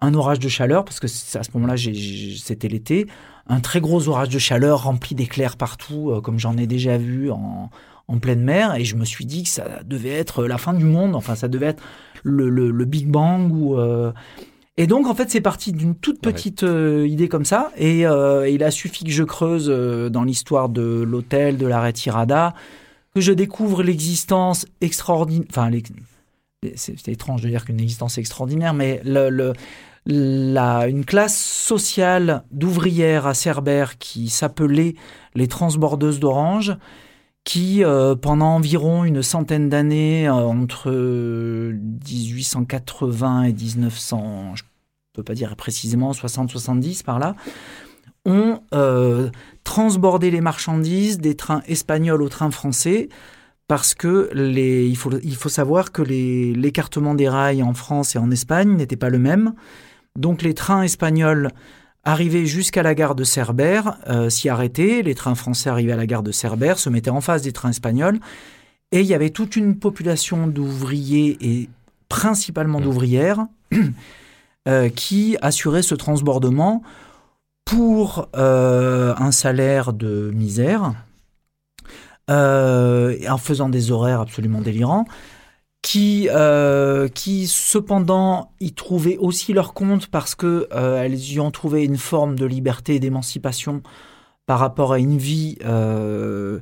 un 0.00 0.14
orage 0.14 0.38
de 0.38 0.48
chaleur, 0.48 0.84
parce 0.84 1.00
que 1.00 1.06
à 1.06 1.42
ce 1.42 1.50
moment-là, 1.54 1.74
c'était 1.76 2.68
l'été, 2.68 3.06
un 3.46 3.60
très 3.60 3.80
gros 3.80 4.08
orage 4.08 4.30
de 4.30 4.38
chaleur 4.38 4.84
rempli 4.84 5.14
d'éclairs 5.14 5.56
partout, 5.56 6.10
euh, 6.10 6.20
comme 6.20 6.38
j'en 6.38 6.56
ai 6.56 6.66
déjà 6.66 6.98
vu 6.98 7.30
en, 7.30 7.70
pleine 8.20 8.42
mer, 8.42 8.74
et 8.74 8.84
je 8.84 8.96
me 8.96 9.04
suis 9.04 9.24
dit 9.24 9.42
que 9.42 9.48
ça 9.48 9.82
devait 9.84 10.10
être 10.10 10.44
la 10.44 10.58
fin 10.58 10.74
du 10.74 10.84
monde, 10.84 11.14
enfin 11.14 11.34
ça 11.34 11.48
devait 11.48 11.66
être 11.66 11.82
le, 12.22 12.84
Big 12.84 13.08
Bang 13.08 13.52
ou... 13.52 13.78
Euh, 13.78 14.12
et 14.76 14.88
donc, 14.88 15.06
en 15.06 15.14
fait, 15.14 15.30
c'est 15.30 15.40
parti 15.40 15.70
d'une 15.70 15.94
toute 15.94 16.20
petite 16.20 16.64
euh, 16.64 17.06
idée 17.06 17.28
comme 17.28 17.44
ça. 17.44 17.70
Et 17.76 18.00
il 18.00 18.64
a 18.64 18.70
suffi 18.72 19.04
que 19.04 19.12
je 19.12 19.22
creuse 19.22 19.68
dans 20.10 20.24
l'histoire 20.24 20.68
de 20.68 21.02
l'hôtel, 21.02 21.58
de 21.58 21.66
l'arrêt 21.66 21.92
Tirada, 21.92 22.54
que 23.14 23.20
je 23.20 23.32
découvre 23.32 23.84
l'existence 23.84 24.66
extraordinaire. 24.80 25.46
Enfin, 25.48 25.70
c'est 26.74 27.08
étrange 27.08 27.42
de 27.42 27.48
dire 27.48 27.64
qu'une 27.64 27.80
existence 27.80 28.18
extraordinaire, 28.18 28.74
mais 28.74 29.00
le, 29.04 29.52
la, 30.06 30.86
une 30.88 31.04
classe 31.04 31.38
sociale 31.38 32.44
d'ouvrières 32.50 33.26
à 33.26 33.34
Cerbère 33.34 33.98
qui 33.98 34.28
s'appelait 34.28 34.94
les 35.34 35.48
transbordeuses 35.48 36.20
d'Orange, 36.20 36.76
qui 37.44 37.84
euh, 37.84 38.14
pendant 38.14 38.56
environ 38.56 39.04
une 39.04 39.22
centaine 39.22 39.68
d'années, 39.68 40.26
euh, 40.26 40.32
entre 40.32 40.90
1880 40.90 43.42
et 43.44 43.52
1900, 43.52 44.56
je 44.56 44.62
ne 44.62 44.66
peux 45.12 45.22
pas 45.22 45.34
dire 45.34 45.54
précisément, 45.54 46.12
60-70 46.12 47.04
par 47.04 47.18
là, 47.18 47.36
ont 48.24 48.60
euh, 48.72 49.28
transbordé 49.62 50.30
les 50.30 50.40
marchandises 50.40 51.18
des 51.18 51.36
trains 51.36 51.62
espagnols 51.66 52.22
aux 52.22 52.30
trains 52.30 52.50
français 52.50 53.10
parce 53.68 53.94
que 53.94 54.30
il 54.34 55.36
faut 55.36 55.48
savoir 55.48 55.92
que 55.92 56.02
l'écartement 56.02 57.14
des 57.14 57.28
rails 57.28 57.62
en 57.62 57.74
France 57.74 58.14
et 58.14 58.18
en 58.18 58.30
Espagne 58.30 58.76
n'était 58.76 58.96
pas 58.96 59.10
le 59.10 59.18
même. 59.18 59.54
Donc 60.16 60.42
les 60.42 60.54
trains 60.54 60.82
espagnols 60.82 61.50
arrivaient 62.04 62.46
jusqu'à 62.46 62.82
la 62.82 62.94
gare 62.94 63.14
de 63.14 63.24
Cerbère, 63.24 63.98
euh, 64.08 64.28
s'y 64.28 64.48
arrêtaient, 64.48 65.02
les 65.02 65.14
trains 65.14 65.34
français 65.34 65.70
arrivaient 65.70 65.92
à 65.92 65.96
la 65.96 66.06
gare 66.06 66.22
de 66.22 66.32
Cerbère, 66.32 66.78
se 66.78 66.90
mettaient 66.90 67.10
en 67.10 67.20
face 67.20 67.42
des 67.42 67.52
trains 67.52 67.70
espagnols, 67.70 68.20
et 68.92 69.00
il 69.00 69.06
y 69.06 69.14
avait 69.14 69.30
toute 69.30 69.56
une 69.56 69.78
population 69.78 70.46
d'ouvriers 70.46 71.36
et 71.40 71.68
principalement 72.08 72.80
mmh. 72.80 72.84
d'ouvrières 72.84 73.46
euh, 74.68 74.88
qui 74.90 75.36
assuraient 75.40 75.82
ce 75.82 75.94
transbordement 75.94 76.82
pour 77.64 78.28
euh, 78.36 79.14
un 79.16 79.32
salaire 79.32 79.92
de 79.92 80.30
misère, 80.34 80.94
en 82.28 83.38
faisant 83.38 83.68
des 83.68 83.90
horaires 83.90 84.20
absolument 84.20 84.62
délirants 84.62 85.04
qui, 85.84 86.30
euh, 86.30 87.08
qui 87.08 87.46
cependant 87.46 88.52
y 88.58 88.72
trouvaient 88.72 89.18
aussi 89.18 89.52
leur 89.52 89.74
compte 89.74 90.06
parce 90.06 90.34
que 90.34 90.66
euh, 90.72 91.02
elles 91.02 91.22
y 91.30 91.38
ont 91.40 91.50
trouvé 91.50 91.84
une 91.84 91.98
forme 91.98 92.38
de 92.38 92.46
liberté 92.46 92.94
et 92.94 93.00
d'émancipation 93.00 93.82
par 94.46 94.60
rapport 94.60 94.94
à 94.94 94.98
une 94.98 95.18
vie 95.18 95.58
euh, 95.62 96.58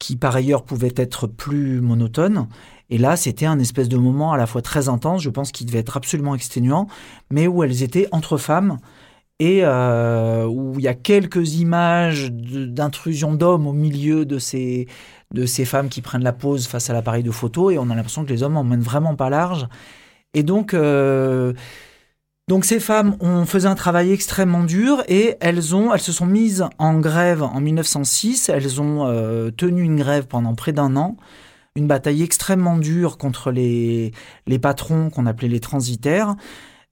qui 0.00 0.16
par 0.16 0.34
ailleurs 0.34 0.64
pouvait 0.64 0.92
être 0.96 1.28
plus 1.28 1.80
monotone. 1.80 2.48
Et 2.90 2.98
là, 2.98 3.14
c'était 3.14 3.46
un 3.46 3.60
espèce 3.60 3.88
de 3.88 3.96
moment 3.96 4.32
à 4.32 4.36
la 4.36 4.46
fois 4.46 4.60
très 4.60 4.88
intense, 4.88 5.22
je 5.22 5.30
pense 5.30 5.52
qu'il 5.52 5.68
devait 5.68 5.78
être 5.78 5.96
absolument 5.96 6.34
exténuant, 6.34 6.88
mais 7.30 7.46
où 7.46 7.62
elles 7.62 7.84
étaient 7.84 8.08
entre 8.10 8.38
femmes 8.38 8.78
et 9.38 9.64
où 9.64 10.74
il 10.78 10.84
y 10.84 10.88
a 10.88 10.94
quelques 10.94 11.54
images 11.54 12.30
d'intrusion 12.32 13.34
d'hommes 13.34 13.66
au 13.66 13.72
milieu 13.72 14.24
de 14.24 14.38
ces, 14.38 14.86
de 15.34 15.46
ces 15.46 15.64
femmes 15.64 15.88
qui 15.88 16.00
prennent 16.00 16.24
la 16.24 16.32
pose 16.32 16.66
face 16.66 16.88
à 16.88 16.92
l'appareil 16.92 17.22
de 17.22 17.30
photo 17.30 17.70
et 17.70 17.78
on 17.78 17.90
a 17.90 17.94
l'impression 17.94 18.24
que 18.24 18.30
les 18.30 18.42
hommes 18.42 18.56
emmènent 18.56 18.80
vraiment 18.80 19.16
pas 19.16 19.28
large. 19.28 19.66
Et 20.32 20.42
donc, 20.42 20.74
euh, 20.74 21.52
donc 22.48 22.64
ces 22.64 22.80
femmes 22.80 23.16
ont 23.20 23.44
fait 23.44 23.66
un 23.66 23.74
travail 23.74 24.12
extrêmement 24.12 24.64
dur 24.64 25.02
et 25.08 25.36
elles 25.40 25.74
ont, 25.74 25.92
elles 25.92 26.00
se 26.00 26.12
sont 26.12 26.26
mises 26.26 26.64
en 26.78 27.00
grève 27.00 27.42
en 27.42 27.60
1906. 27.60 28.48
Elles 28.48 28.80
ont 28.80 29.06
euh, 29.06 29.50
tenu 29.50 29.82
une 29.82 29.96
grève 29.96 30.26
pendant 30.26 30.54
près 30.54 30.72
d'un 30.72 30.96
an, 30.96 31.16
une 31.76 31.88
bataille 31.88 32.22
extrêmement 32.22 32.78
dure 32.78 33.18
contre 33.18 33.50
les, 33.50 34.12
les 34.46 34.58
patrons 34.58 35.10
qu'on 35.10 35.26
appelait 35.26 35.48
les 35.48 35.60
transitaires. 35.60 36.36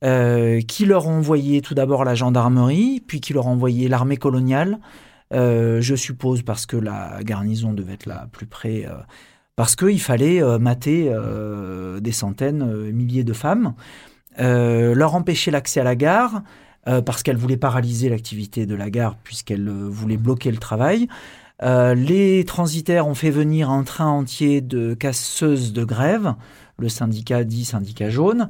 Euh, 0.04 0.60
qui 0.62 0.84
leur 0.84 1.06
ont 1.06 1.18
envoyé 1.18 1.60
tout 1.62 1.74
d'abord 1.74 2.04
la 2.04 2.16
gendarmerie, 2.16 3.00
puis 3.06 3.20
qui 3.20 3.32
leur 3.34 3.46
ont 3.46 3.52
envoyé 3.52 3.86
l'armée 3.86 4.16
coloniale, 4.16 4.80
euh, 5.32 5.80
je 5.80 5.94
suppose 5.94 6.42
parce 6.42 6.66
que 6.66 6.76
la 6.76 7.22
garnison 7.22 7.72
devait 7.72 7.94
être 7.94 8.06
là 8.06 8.28
plus 8.32 8.46
près, 8.46 8.84
euh, 8.86 8.94
parce 9.56 9.76
qu'il 9.76 10.00
fallait 10.00 10.42
euh, 10.42 10.58
mater 10.58 11.12
des 12.00 12.12
centaines, 12.12 12.90
milliers 12.90 13.24
de 13.24 13.32
femmes, 13.32 13.74
leur 14.38 15.14
empêcher 15.14 15.50
l'accès 15.50 15.80
à 15.80 15.84
la 15.84 15.96
gare, 15.96 16.42
parce 16.84 17.22
qu'elle 17.22 17.36
voulait 17.36 17.56
paralyser 17.56 18.08
l'activité 18.08 18.66
de 18.66 18.74
la 18.74 18.90
gare, 18.90 19.16
puisqu'elle 19.16 19.68
voulait 19.68 20.16
bloquer 20.16 20.50
le 20.50 20.58
travail. 20.58 21.08
les 21.60 22.44
transitaires 22.44 23.06
ont 23.06 23.14
fait 23.14 23.30
venir 23.30 23.70
un 23.70 23.84
train 23.84 24.08
entier 24.08 24.60
de 24.60 24.94
casseuses 24.94 25.72
de 25.72 25.84
grève, 25.84 26.34
le 26.78 26.88
syndicat 26.88 27.44
dit 27.44 27.64
syndicat 27.64 28.10
jaune, 28.10 28.48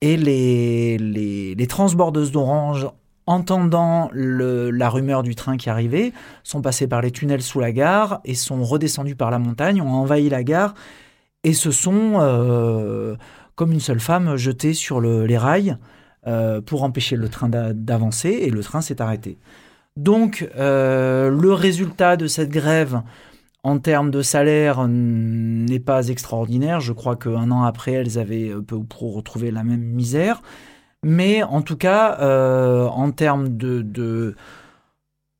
et 0.00 0.16
les, 0.16 0.98
les, 0.98 1.54
les 1.54 1.66
transbordeuses 1.68 2.32
d'Orange 2.32 2.88
entendant 3.26 4.10
la 4.12 4.88
rumeur 4.88 5.22
du 5.22 5.34
train 5.34 5.56
qui 5.56 5.70
arrivait, 5.70 6.12
sont 6.42 6.62
passés 6.62 6.86
par 6.86 7.02
les 7.02 7.10
tunnels 7.10 7.42
sous 7.42 7.60
la 7.60 7.72
gare 7.72 8.20
et 8.24 8.34
sont 8.34 8.64
redescendus 8.64 9.16
par 9.16 9.30
la 9.30 9.38
montagne, 9.38 9.80
ont 9.80 9.92
envahi 9.92 10.28
la 10.28 10.42
gare 10.42 10.74
et 11.44 11.54
se 11.54 11.70
sont, 11.70 12.14
euh, 12.20 13.16
comme 13.54 13.72
une 13.72 13.80
seule 13.80 14.00
femme, 14.00 14.36
jetés 14.36 14.74
sur 14.74 15.00
les 15.00 15.38
rails 15.38 15.76
euh, 16.26 16.60
pour 16.60 16.82
empêcher 16.82 17.16
le 17.16 17.28
train 17.28 17.48
d'avancer 17.48 18.28
et 18.28 18.50
le 18.50 18.62
train 18.62 18.80
s'est 18.80 19.00
arrêté. 19.00 19.38
Donc 19.96 20.48
euh, 20.56 21.30
le 21.30 21.52
résultat 21.52 22.16
de 22.16 22.26
cette 22.26 22.50
grève 22.50 23.02
en 23.64 23.78
termes 23.78 24.10
de 24.10 24.22
salaire 24.22 24.88
n'est 24.88 25.80
pas 25.80 26.08
extraordinaire. 26.08 26.80
Je 26.80 26.92
crois 26.92 27.16
qu'un 27.16 27.50
an 27.50 27.62
après, 27.62 27.92
elles 27.92 28.18
avaient 28.18 28.52
peu 28.66 28.74
ou 28.74 28.84
prou 28.84 29.10
retrouvé 29.10 29.50
la 29.52 29.62
même 29.62 29.82
misère. 29.82 30.42
Mais 31.04 31.42
en 31.42 31.62
tout 31.62 31.76
cas, 31.76 32.18
euh, 32.20 32.86
en 32.86 33.10
termes 33.10 33.56
de, 33.56 34.36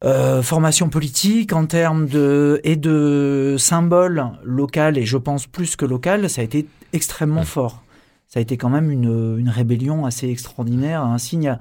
euh, 0.05 0.43
formation 0.43 0.89
politique, 0.89 1.53
en 1.53 1.67
termes 1.67 2.07
de 2.07 2.61
et 2.65 2.75
de 2.75 3.55
symboles 3.59 4.25
local 4.43 4.99
et 4.99 5.05
je 5.05 5.17
pense 5.17 5.47
plus 5.47 5.77
que 5.77 5.85
local, 5.85 6.29
ça 6.29 6.41
a 6.41 6.45
été 6.45 6.67
extrêmement 6.93 7.45
fort. 7.45 7.85
Ça 8.27 8.41
a 8.41 8.43
été 8.43 8.57
quand 8.57 8.71
même 8.71 8.91
une, 8.91 9.49
rébellion 9.49 10.05
assez 10.05 10.29
extraordinaire, 10.29 11.03
un 11.05 11.19
signe 11.19 11.57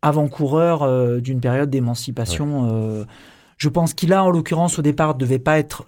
avant-coureur 0.00 0.82
euh, 0.82 1.20
d'une 1.20 1.40
période 1.40 1.68
d'émancipation. 1.68 3.06
je 3.58 3.68
pense 3.68 3.92
qu'il 3.92 4.12
a, 4.14 4.24
en 4.24 4.30
l'occurrence, 4.30 4.78
au 4.78 4.82
départ, 4.82 5.16
devait 5.16 5.38
pas 5.38 5.58
être 5.58 5.84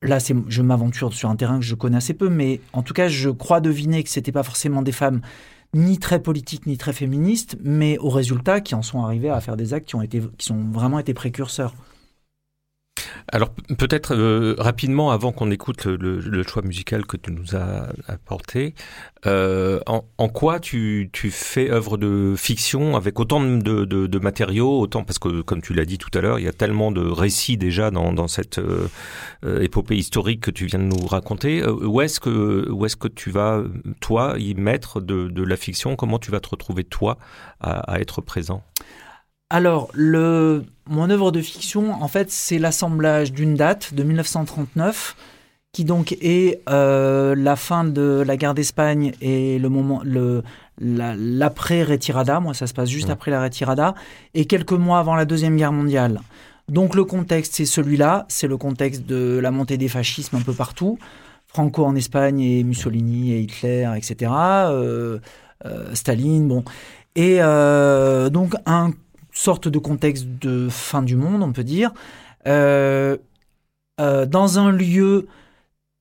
là, 0.00 0.18
je 0.48 0.62
m'aventure 0.62 1.12
sur 1.12 1.30
un 1.30 1.36
terrain 1.36 1.58
que 1.58 1.64
je 1.64 1.74
connais 1.74 1.96
assez 1.96 2.14
peu, 2.14 2.28
mais 2.28 2.60
en 2.72 2.82
tout 2.82 2.94
cas, 2.94 3.08
je 3.08 3.30
crois 3.30 3.60
deviner 3.60 4.02
que 4.02 4.10
c'était 4.10 4.32
pas 4.32 4.42
forcément 4.42 4.82
des 4.82 4.92
femmes 4.92 5.20
ni 5.74 5.98
très 5.98 6.20
politique 6.20 6.66
ni 6.66 6.76
très 6.76 6.92
féministe, 6.92 7.56
mais 7.62 7.98
au 7.98 8.08
résultat 8.08 8.60
qui 8.60 8.74
en 8.74 8.82
sont 8.82 9.02
arrivés 9.02 9.30
à 9.30 9.40
faire 9.40 9.56
des 9.56 9.74
actes 9.74 9.88
qui 9.88 9.96
ont 9.96 10.02
été, 10.02 10.22
qui 10.38 10.46
sont 10.46 10.58
vraiment 10.72 10.98
été 10.98 11.14
précurseurs. 11.14 11.74
Alors 13.28 13.50
peut-être 13.78 14.14
euh, 14.14 14.54
rapidement, 14.58 15.10
avant 15.10 15.32
qu'on 15.32 15.50
écoute 15.50 15.86
le, 15.86 16.42
choix 16.42 16.62
musical 16.62 17.06
que 17.06 17.16
tu 17.16 17.32
nous 17.32 17.56
as 17.56 17.88
apporté, 18.06 18.74
euh, 19.26 19.80
en, 19.86 20.28
quoi 20.28 20.60
tu, 20.60 21.10
fais 21.30 21.70
œuvre 21.70 21.96
de 21.96 22.34
fiction 22.36 22.96
avec 22.96 23.18
autant 23.18 23.40
de, 23.40 24.18
matériaux, 24.18 24.80
autant 24.80 25.04
parce 25.04 25.18
que 25.18 25.42
comme 25.42 25.62
tu 25.62 25.74
l'as 25.74 25.84
dit 25.84 25.98
tout 25.98 26.10
à 26.16 26.20
l'heure, 26.20 26.38
il 26.38 26.44
y 26.44 26.48
a 26.48 26.52
tellement 26.52 26.92
de 26.92 27.00
récits 27.00 27.56
déjà 27.56 27.90
dans, 27.90 28.28
cette 28.28 28.58
euh, 28.58 28.88
épopée 29.60 29.96
historique 29.96 30.40
que 30.40 30.50
tu 30.50 30.66
viens 30.66 30.78
de 30.78 30.84
nous 30.84 31.06
raconter. 31.06 31.66
où 31.66 32.00
est-ce 32.00 32.20
que 32.20 32.68
où 32.70 32.84
est-ce 32.84 32.96
que 32.96 33.08
tu 33.08 33.30
vas 33.30 33.62
toi 34.00 34.34
y 34.38 34.54
mettre 34.54 35.00
de, 35.00 35.42
la 35.42 35.56
fiction? 35.56 35.96
Comment 35.96 36.18
tu 36.18 36.30
vas 36.30 36.40
te 36.40 36.48
retrouver 36.48 36.84
toi 36.84 37.18
à 37.60 38.00
être 38.00 38.20
présent? 38.20 38.62
Alors, 39.50 39.90
le, 39.94 40.64
mon 40.86 41.10
œuvre 41.10 41.32
de 41.32 41.40
fiction, 41.40 41.92
en 41.92 42.08
fait, 42.08 42.30
c'est 42.30 42.58
l'assemblage 42.58 43.32
d'une 43.32 43.54
date 43.54 43.94
de 43.94 44.02
1939, 44.02 45.16
qui 45.72 45.84
donc 45.84 46.12
est 46.20 46.60
euh, 46.68 47.34
la 47.36 47.56
fin 47.56 47.84
de 47.84 48.22
la 48.24 48.36
guerre 48.36 48.54
d'Espagne 48.54 49.12
et 49.20 49.58
le 49.58 49.68
moment, 49.68 50.00
le, 50.04 50.42
l'après 50.78 51.82
retirada. 51.82 52.38
Moi, 52.40 52.54
ça 52.54 52.66
se 52.66 52.74
passe 52.74 52.88
juste 52.88 53.10
après 53.10 53.30
la 53.30 53.42
retirada 53.42 53.94
et 54.34 54.44
quelques 54.44 54.72
mois 54.72 54.98
avant 54.98 55.14
la 55.14 55.24
deuxième 55.24 55.56
guerre 55.56 55.72
mondiale. 55.72 56.20
Donc, 56.68 56.94
le 56.94 57.04
contexte, 57.04 57.54
c'est 57.54 57.66
celui-là. 57.66 58.24
C'est 58.28 58.46
le 58.46 58.56
contexte 58.56 59.04
de 59.04 59.38
la 59.38 59.50
montée 59.50 59.76
des 59.76 59.88
fascismes 59.88 60.36
un 60.36 60.40
peu 60.40 60.54
partout. 60.54 60.98
Franco 61.46 61.84
en 61.84 61.94
Espagne 61.94 62.40
et 62.40 62.62
Mussolini 62.62 63.32
et 63.32 63.40
Hitler, 63.40 63.90
etc. 63.96 64.32
Euh, 64.32 65.18
euh, 65.66 65.94
Staline, 65.94 66.48
bon. 66.48 66.64
Et 67.16 67.38
donc, 68.30 68.54
un 68.66 68.90
sorte 69.34 69.68
de 69.68 69.78
contexte 69.78 70.26
de 70.40 70.68
fin 70.70 71.02
du 71.02 71.16
monde, 71.16 71.42
on 71.42 71.52
peut 71.52 71.64
dire, 71.64 71.92
euh, 72.46 73.18
euh, 74.00 74.24
dans 74.24 74.58
un 74.58 74.70
lieu 74.72 75.26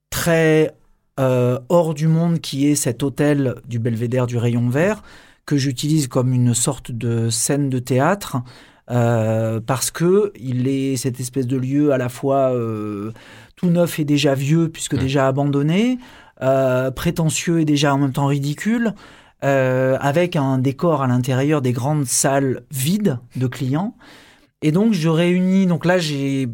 très 0.10 0.74
euh, 1.20 1.60
hors 1.68 1.94
du 1.94 2.08
monde 2.08 2.40
qui 2.40 2.68
est 2.68 2.76
cet 2.76 3.04
hôtel 3.04 3.56
du 3.68 3.80
Belvédère 3.80 4.28
du 4.28 4.38
Rayon 4.38 4.70
Vert, 4.70 5.04
que 5.46 5.58
j'utilise 5.58 6.08
comme 6.08 6.32
une 6.32 6.54
sorte 6.54 6.92
de 6.92 7.30
scène 7.30 7.70
de 7.70 7.80
théâtre. 7.80 8.38
Parce 8.86 9.92
que 9.92 10.32
il 10.40 10.68
est 10.68 10.98
cette 10.98 11.20
espèce 11.20 11.48
de 11.48 11.58
lieu 11.58 11.94
à 11.94 11.98
la 11.98 12.10
fois 12.10 12.54
tout 13.56 13.68
neuf 13.68 13.98
et 13.98 14.06
déjà 14.06 14.36
vieux 14.36 14.70
puisque 14.70 14.96
déjà 14.98 15.28
abandonné, 15.28 15.98
prétentieux 16.96 17.62
et 17.62 17.66
déjà 17.66 17.96
en 17.96 17.98
même 17.98 18.12
temps 18.12 18.28
ridicule, 18.28 18.94
avec 19.44 20.36
un 20.36 20.58
décor 20.58 21.02
à 21.02 21.08
l'intérieur 21.08 21.62
des 21.62 21.74
grandes 21.74 22.06
salles 22.06 22.64
vides 22.72 23.20
de 23.36 23.48
clients. 23.48 23.96
Et 24.62 24.72
donc 24.72 24.94
je 24.94 25.10
réunis, 25.10 25.68
donc 25.68 25.84
là 25.84 25.98
j'ai, 25.98 26.48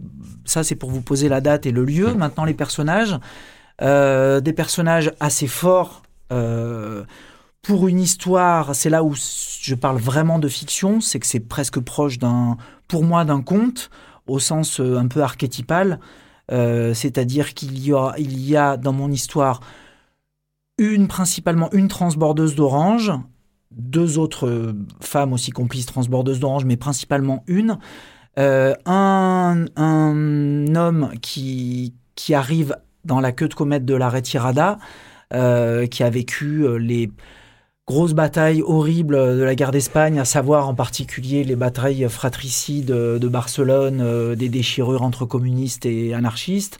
ça 0.44 0.64
c'est 0.64 0.76
pour 0.76 0.90
vous 0.90 1.02
poser 1.02 1.30
la 1.30 1.40
date 1.40 1.68
et 1.68 1.72
le 1.72 1.86
lieu. 1.86 2.14
Maintenant 2.16 2.46
les 2.46 2.56
personnages, 2.56 3.16
des 3.80 4.54
personnages 4.56 5.12
assez 5.20 5.48
forts 5.48 6.02
pour 7.62 7.88
une 7.88 8.00
histoire, 8.00 8.74
c'est 8.76 8.90
là 8.90 9.04
où 9.04 9.14
je 9.16 9.76
parle 9.76 9.98
vraiment 9.98 10.40
de 10.40 10.48
fiction, 10.48 11.02
c'est 11.02 11.20
que 11.20 11.28
c'est 11.28 11.40
presque 11.40 11.80
proche 11.80 12.18
d'un, 12.18 12.58
pour 12.88 13.04
moi, 13.04 13.26
d'un 13.26 13.42
conte, 13.42 13.90
au 14.28 14.40
sens 14.40 14.80
euh, 14.80 14.98
un 14.98 15.08
peu 15.08 15.22
archétypal. 15.22 16.00
Euh, 16.52 16.94
c'est-à-dire 16.94 17.54
qu'il 17.54 17.78
y, 17.78 17.92
y 17.92 18.58
a 18.58 18.78
dans 18.78 18.94
mon 18.94 19.12
histoire 19.12 19.62
une, 20.80 21.08
principalement 21.08 21.72
une 21.72 21.88
transbordeuse 21.88 22.56
d'orange, 22.56 23.12
deux 23.72 24.18
autres 24.18 24.48
euh, 24.48 24.74
femmes 25.00 25.34
aussi 25.34 25.52
complices 25.52 25.86
transbordeuses 25.86 26.40
d'orange, 26.40 26.66
mais 26.66 26.78
principalement 26.78 27.44
une, 27.48 27.78
un, 28.38 29.66
un, 29.76 30.76
homme 30.76 31.12
qui, 31.22 31.94
qui 32.16 32.34
arrive 32.34 32.78
dans 33.04 33.20
la 33.20 33.32
queue 33.34 33.50
de 33.50 33.54
comète 33.54 33.84
de 33.86 33.96
la 33.96 34.10
Retirada, 34.10 34.80
qui 35.32 36.04
a 36.04 36.10
vécu 36.10 36.66
les 36.80 37.12
grosse 37.90 38.14
bataille 38.14 38.62
horrible 38.62 39.16
de 39.16 39.42
la 39.42 39.56
guerre 39.56 39.72
d'Espagne, 39.72 40.20
à 40.20 40.26
savoir 40.26 40.70
en 40.70 40.76
particulier 40.76 41.44
les 41.44 41.56
batailles 41.56 42.08
fratricides 42.08 42.92
de 42.92 43.28
Barcelone, 43.28 44.00
euh, 44.00 44.36
des 44.36 44.48
déchirures 44.48 45.02
entre 45.02 45.26
communistes 45.26 45.88
et 45.88 46.14
anarchistes, 46.14 46.80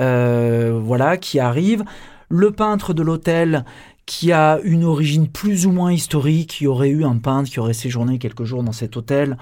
euh, 0.00 0.80
voilà, 0.82 1.18
qui 1.18 1.40
arrive. 1.40 1.84
Le 2.30 2.50
peintre 2.50 2.94
de 2.94 3.02
l'hôtel 3.02 3.64
qui 4.06 4.32
a 4.32 4.58
une 4.64 4.84
origine 4.84 5.28
plus 5.28 5.66
ou 5.66 5.72
moins 5.72 5.92
historique, 5.92 6.50
qui 6.50 6.66
aurait 6.66 6.88
eu 6.88 7.04
un 7.04 7.18
peintre 7.18 7.50
qui 7.50 7.60
aurait 7.60 7.74
séjourné 7.74 8.18
quelques 8.18 8.44
jours 8.44 8.62
dans 8.62 8.72
cet 8.72 8.96
hôtel, 8.96 9.36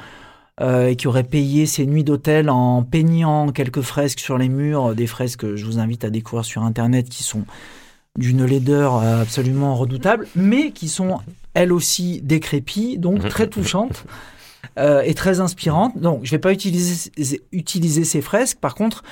euh, 0.61 0.89
et 0.89 0.97
qui 0.97 1.07
aurait 1.07 1.23
payé 1.23 1.67
ses 1.67 1.87
nuits 1.87 2.03
d'hôtel 2.03 2.51
en 2.51 2.83
peignant 2.83 3.53
quelques 3.53 3.83
fresques 3.83 4.21
sur 4.21 4.37
les 4.37 4.49
murs, 4.49 4.95
des 4.95 5.07
fresques 5.07 5.41
que 5.41 5.57
je 5.57 5.65
vous 5.65 5.79
invite 5.79 6.05
à 6.05 6.11
découvrir 6.11 6.45
sur 6.45 6.65
Internet 6.65 7.09
qui 7.09 7.23
sont 7.23 7.45
d'une 8.19 8.45
laideur 8.45 8.97
absolument 8.97 9.77
redoutable, 9.77 10.27
mais 10.35 10.73
qui 10.73 10.89
sont 10.89 11.21
elles 11.55 11.73
aussi 11.73 12.21
décrépies, 12.23 12.99
donc 12.99 13.29
très 13.29 13.49
touchantes 13.49 14.05
euh, 14.79 15.03
et 15.03 15.15
très 15.15 15.41
inspirantes. 15.41 15.99
Donc, 15.99 16.21
je 16.25 16.29
ne 16.29 16.31
vais 16.33 16.41
pas 16.41 16.53
utiliser, 16.53 17.11
utiliser 17.53 18.05
ces 18.05 18.21
fresques. 18.21 18.59
Par 18.61 18.75
contre, 18.75 19.03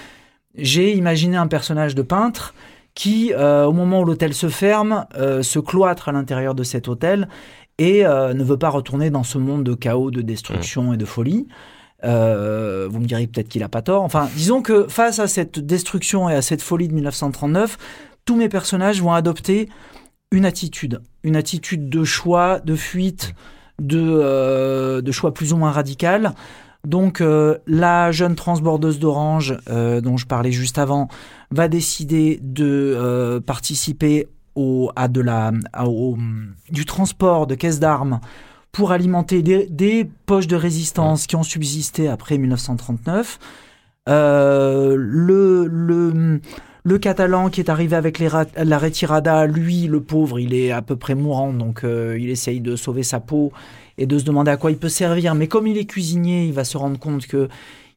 j'ai 0.54 0.94
imaginé 0.96 1.36
un 1.36 1.46
personnage 1.46 1.94
de 1.94 2.02
peintre 2.02 2.54
qui, 2.96 3.32
euh, 3.32 3.64
au 3.66 3.72
moment 3.72 4.00
où 4.00 4.04
l'hôtel 4.04 4.34
se 4.34 4.48
ferme, 4.48 5.06
euh, 5.16 5.44
se 5.44 5.60
cloître 5.60 6.08
à 6.08 6.12
l'intérieur 6.12 6.56
de 6.56 6.64
cet 6.64 6.88
hôtel 6.88 7.28
et 7.78 8.04
ne 8.04 8.42
veut 8.42 8.56
pas 8.56 8.70
retourner 8.70 9.10
dans 9.10 9.22
ce 9.22 9.36
monde 9.36 9.62
de 9.62 9.74
chaos, 9.74 10.10
de 10.10 10.22
destruction 10.22 10.94
et 10.94 10.96
de 10.96 11.04
folie. 11.04 11.46
vous 12.02 12.08
me 12.08 13.04
direz 13.04 13.26
peut-être 13.26 13.48
qu'il 13.48 13.60
n'a 13.60 13.68
pas 13.68 13.82
tort. 13.82 14.02
Enfin, 14.02 14.30
disons 14.34 14.62
que 14.62 14.86
face 14.88 15.18
à 15.18 15.28
cette 15.28 15.58
destruction 15.58 16.30
et 16.30 16.34
à 16.34 16.40
cette 16.40 16.62
folie 16.62 16.88
de 16.88 16.94
1939, 16.94 17.76
tous 18.24 18.34
mes 18.34 18.48
personnages 18.48 19.02
vont 19.02 19.12
adopter 19.12 19.68
une 20.30 20.46
attitude, 20.46 21.02
une 21.22 21.36
attitude 21.36 21.90
de 21.90 22.02
choix, 22.02 22.60
de 22.60 22.76
fuite, 22.76 23.34
de, 23.80 24.00
euh, 24.02 25.00
de 25.00 25.12
choix 25.12 25.32
plus 25.32 25.52
ou 25.52 25.56
moins 25.56 25.70
radical. 25.70 26.34
Donc 26.86 27.20
euh, 27.20 27.58
la 27.66 28.12
jeune 28.12 28.36
transbordeuse 28.36 29.00
d'Orange 29.00 29.58
euh, 29.68 30.00
dont 30.00 30.16
je 30.16 30.24
parlais 30.24 30.52
juste 30.52 30.78
avant 30.78 31.08
va 31.50 31.66
décider 31.66 32.38
de 32.42 33.42
participer 33.44 34.28
au, 34.54 34.90
à 34.94 35.08
de 35.08 35.20
la, 35.20 35.52
du 36.70 36.84
transport 36.84 37.48
de 37.48 37.56
caisses 37.56 37.80
d'armes 37.80 38.20
pour 38.70 38.92
alimenter 38.92 39.42
des, 39.42 40.08
poches 40.26 40.46
de 40.46 40.54
résistance 40.54 41.26
qui 41.26 41.34
ont 41.34 41.42
subsisté 41.42 42.08
après 42.08 42.38
1939. 42.38 43.38
le, 44.06 44.94
le, 45.66 46.98
Catalan 46.98 47.50
qui 47.50 47.60
est 47.60 47.68
arrivé 47.68 47.96
avec 47.96 48.20
la 48.20 48.78
retirada, 48.78 49.46
lui, 49.46 49.88
le 49.88 50.00
pauvre, 50.00 50.38
il 50.38 50.54
est 50.54 50.70
à 50.70 50.82
peu 50.82 50.94
près 50.94 51.16
mourant, 51.16 51.52
donc 51.52 51.82
euh, 51.82 52.16
il 52.18 52.30
essaye 52.30 52.60
de 52.60 52.76
sauver 52.76 53.02
sa 53.02 53.18
peau 53.18 53.52
et 53.98 54.06
de 54.06 54.18
se 54.18 54.24
demander 54.24 54.50
à 54.50 54.56
quoi 54.56 54.70
il 54.70 54.78
peut 54.78 54.88
servir. 54.88 55.34
Mais 55.34 55.48
comme 55.48 55.66
il 55.66 55.78
est 55.78 55.86
cuisinier, 55.86 56.44
il 56.46 56.52
va 56.52 56.64
se 56.64 56.76
rendre 56.76 56.98
compte 56.98 57.26
que 57.26 57.48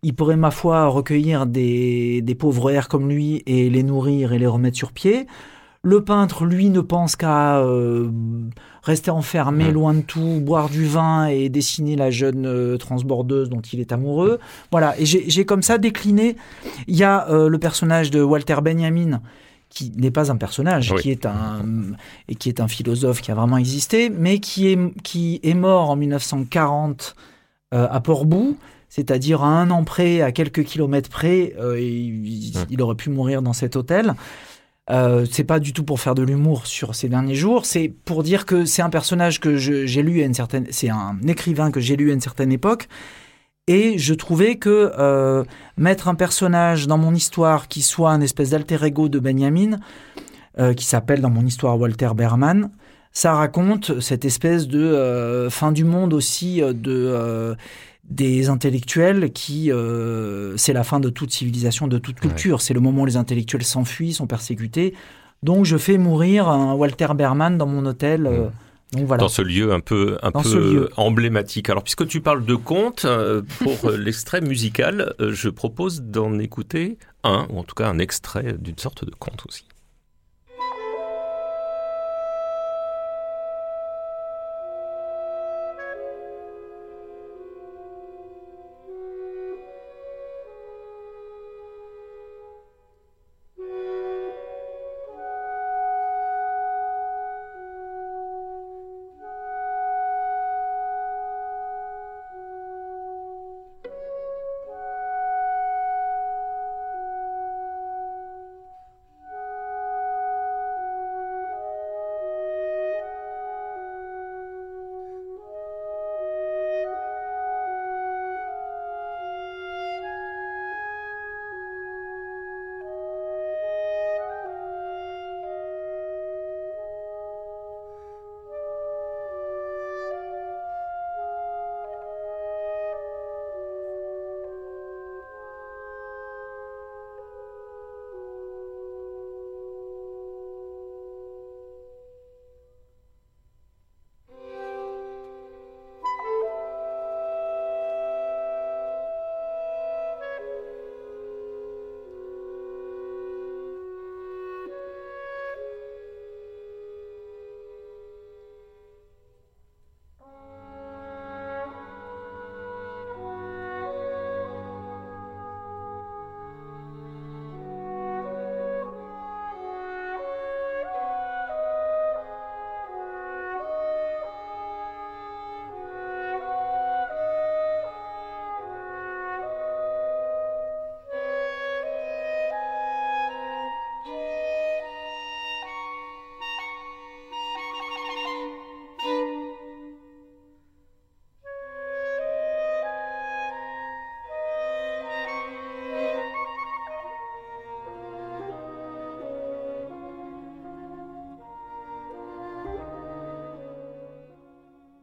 il 0.01 0.15
pourrait, 0.15 0.37
ma 0.37 0.51
foi, 0.51 0.87
recueillir 0.87 1.45
des, 1.45 2.21
des 2.21 2.35
pauvres 2.35 2.71
airs 2.71 2.87
comme 2.87 3.09
lui 3.09 3.43
et 3.45 3.69
les 3.69 3.83
nourrir 3.83 4.31
et 4.31 4.39
les 4.39 4.47
remettre 4.47 4.77
sur 4.77 4.93
pied. 4.93 5.27
Le 5.81 6.03
peintre, 6.03 6.45
lui, 6.45 6.69
ne 6.69 6.81
pense 6.81 7.15
qu'à 7.15 7.59
euh, 7.59 8.09
rester 8.83 9.11
enfermé 9.11 9.71
loin 9.71 9.93
de 9.93 10.01
tout, 10.01 10.41
boire 10.41 10.69
du 10.69 10.85
vin 10.85 11.27
et 11.27 11.47
dessiner 11.47 11.95
la 11.95 12.11
jeune 12.11 12.45
euh, 12.45 12.77
transbordeuse 12.77 13.49
dont 13.49 13.61
il 13.61 13.79
est 13.79 13.93
amoureux. 13.93 14.39
Voilà, 14.71 14.99
et 14.99 15.05
j'ai 15.05 15.45
comme 15.45 15.61
ça 15.61 15.77
décliné. 15.77 16.35
Il 16.87 16.97
y 16.97 17.03
a 17.03 17.29
euh, 17.29 17.47
le 17.47 17.57
personnage 17.59 18.11
de 18.11 18.21
Walter 18.21 18.57
Benjamin 18.61 19.21
qui 19.69 19.91
n'est 19.95 20.11
pas 20.11 20.31
un 20.31 20.35
personnage, 20.35 20.93
qui 20.95 21.11
est 21.11 21.25
un 21.25 21.63
et 22.27 22.35
qui 22.35 22.49
est 22.49 22.59
un 22.59 22.67
philosophe 22.67 23.21
qui 23.21 23.31
a 23.31 23.35
vraiment 23.35 23.57
existé, 23.57 24.09
mais 24.09 24.39
qui 24.39 24.67
est 24.67 25.01
qui 25.03 25.39
est 25.43 25.53
mort 25.53 25.89
en 25.89 25.95
1940 25.95 27.15
à 27.71 27.99
Portbou, 28.01 28.57
c'est-à-dire 28.89 29.43
à 29.43 29.47
un 29.47 29.69
an 29.69 29.83
près, 29.83 30.21
à 30.21 30.31
quelques 30.31 30.63
kilomètres 30.63 31.09
près, 31.09 31.53
il, 31.77 32.51
il, 32.71 32.81
aurait 32.81 32.95
pu 32.95 33.11
mourir 33.11 33.43
dans 33.43 33.53
cet 33.53 33.75
hôtel. 33.75 34.15
Euh, 34.89 35.25
c'est 35.29 35.43
pas 35.43 35.59
du 35.59 35.71
tout 35.71 35.83
pour 35.83 35.99
faire 35.99 36.15
de 36.15 36.23
l'humour 36.23 36.65
sur 36.65 36.95
ces 36.95 37.09
derniers 37.09 37.35
jours, 37.35 37.65
c'est 37.65 37.89
pour 37.89 38.23
dire 38.23 38.45
que 38.45 38.65
c'est 38.65 38.81
un 38.81 38.89
personnage 38.89 39.39
que 39.39 39.55
j'ai 39.55 40.01
lu 40.01 40.21
à 40.21 40.25
une 40.25 40.33
certaine, 40.33 40.65
c'est 40.71 40.89
un 40.89 41.19
écrivain 41.27 41.69
que 41.69 41.79
j'ai 41.79 41.95
lu 41.95 42.09
à 42.09 42.13
une 42.13 42.21
certaine 42.21 42.51
époque, 42.51 42.87
et 43.69 43.97
je 43.97 44.13
trouvais 44.13 44.57
que 44.57 44.91
euh, 44.97 45.43
mettre 45.77 46.07
un 46.09 46.15
personnage 46.15 46.87
dans 46.87 46.97
mon 46.97 47.13
histoire 47.13 47.67
qui 47.67 47.81
soit 47.81 48.11
un 48.11 48.19
espèce 48.19 48.49
d'alter 48.49 48.83
ego 48.83 49.07
de 49.07 49.19
Benjamin, 49.19 49.77
euh, 50.57 50.73
qui 50.73 50.85
s'appelle 50.85 51.21
dans 51.21 51.29
mon 51.29 51.45
histoire 51.45 51.79
Walter 51.79 52.09
Berman, 52.15 52.71
ça 53.13 53.33
raconte 53.33 54.01
cette 54.01 54.25
espèce 54.25 54.67
de 54.67 55.47
fin 55.49 55.71
du 55.71 55.83
monde 55.83 56.13
aussi 56.13 56.61
de 56.61 57.55
des 58.09 58.49
intellectuels 58.49 59.31
qui, 59.31 59.71
euh, 59.71 60.57
c'est 60.57 60.73
la 60.73 60.83
fin 60.83 60.99
de 60.99 61.09
toute 61.09 61.31
civilisation, 61.31 61.87
de 61.87 61.97
toute 61.99 62.19
culture. 62.19 62.61
C'est 62.61 62.73
le 62.73 62.79
moment 62.79 63.03
où 63.03 63.05
les 63.05 63.17
intellectuels 63.17 63.63
s'enfuient, 63.63 64.13
sont 64.13 64.27
persécutés. 64.27 64.95
Donc 65.43 65.65
je 65.65 65.77
fais 65.77 65.97
mourir 65.97 66.49
un 66.49 66.73
Walter 66.73 67.07
Berman 67.15 67.57
dans 67.57 67.67
mon 67.67 67.85
hôtel. 67.85 68.25
Euh, 68.25 68.47
mm. 68.47 68.51
Donc 68.91 69.05
voilà. 69.05 69.21
Dans 69.21 69.29
ce 69.29 69.41
lieu 69.41 69.71
un 69.71 69.79
peu, 69.79 70.17
un 70.23 70.31
peu 70.31 70.89
emblématique. 70.97 71.69
Alors, 71.69 71.83
puisque 71.83 72.07
tu 72.07 72.21
parles 72.21 72.45
de 72.45 72.55
contes, 72.55 73.05
euh, 73.05 73.43
pour 73.59 73.91
l'extrait 73.91 74.41
musical, 74.41 75.13
je 75.19 75.49
propose 75.49 76.01
d'en 76.01 76.39
écouter 76.39 76.97
un, 77.23 77.47
ou 77.49 77.59
en 77.59 77.63
tout 77.63 77.75
cas 77.75 77.87
un 77.87 77.99
extrait 77.99 78.55
d'une 78.57 78.77
sorte 78.77 79.05
de 79.05 79.11
conte 79.11 79.43
aussi. 79.47 79.65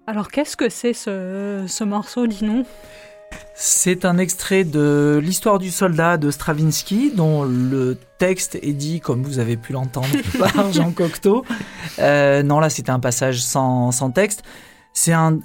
Alors 0.06 0.28
qu'est-ce 0.28 0.56
que 0.56 0.68
c'est 0.68 0.92
ce, 0.92 1.64
ce 1.66 1.82
morceau, 1.82 2.28
dis-nous? 2.28 2.64
C'est 3.54 4.04
un 4.04 4.18
extrait 4.18 4.62
de 4.62 5.20
l'histoire 5.22 5.58
du 5.58 5.70
soldat 5.70 6.16
de 6.16 6.30
Stravinsky, 6.30 7.10
dont 7.12 7.42
le 7.42 7.98
texte 8.18 8.56
est 8.62 8.72
dit, 8.72 9.00
comme 9.00 9.24
vous 9.24 9.40
avez 9.40 9.56
pu 9.56 9.72
l'entendre, 9.72 10.08
par 10.38 10.72
Jean 10.72 10.92
Cocteau. 10.92 11.44
Euh, 11.98 12.44
non, 12.44 12.60
là, 12.60 12.70
c'était 12.70 12.90
un 12.90 13.00
passage 13.00 13.42
sans, 13.42 13.90
sans 13.90 14.10
texte. 14.12 14.44
C'est 14.92 15.12
un, 15.12 15.40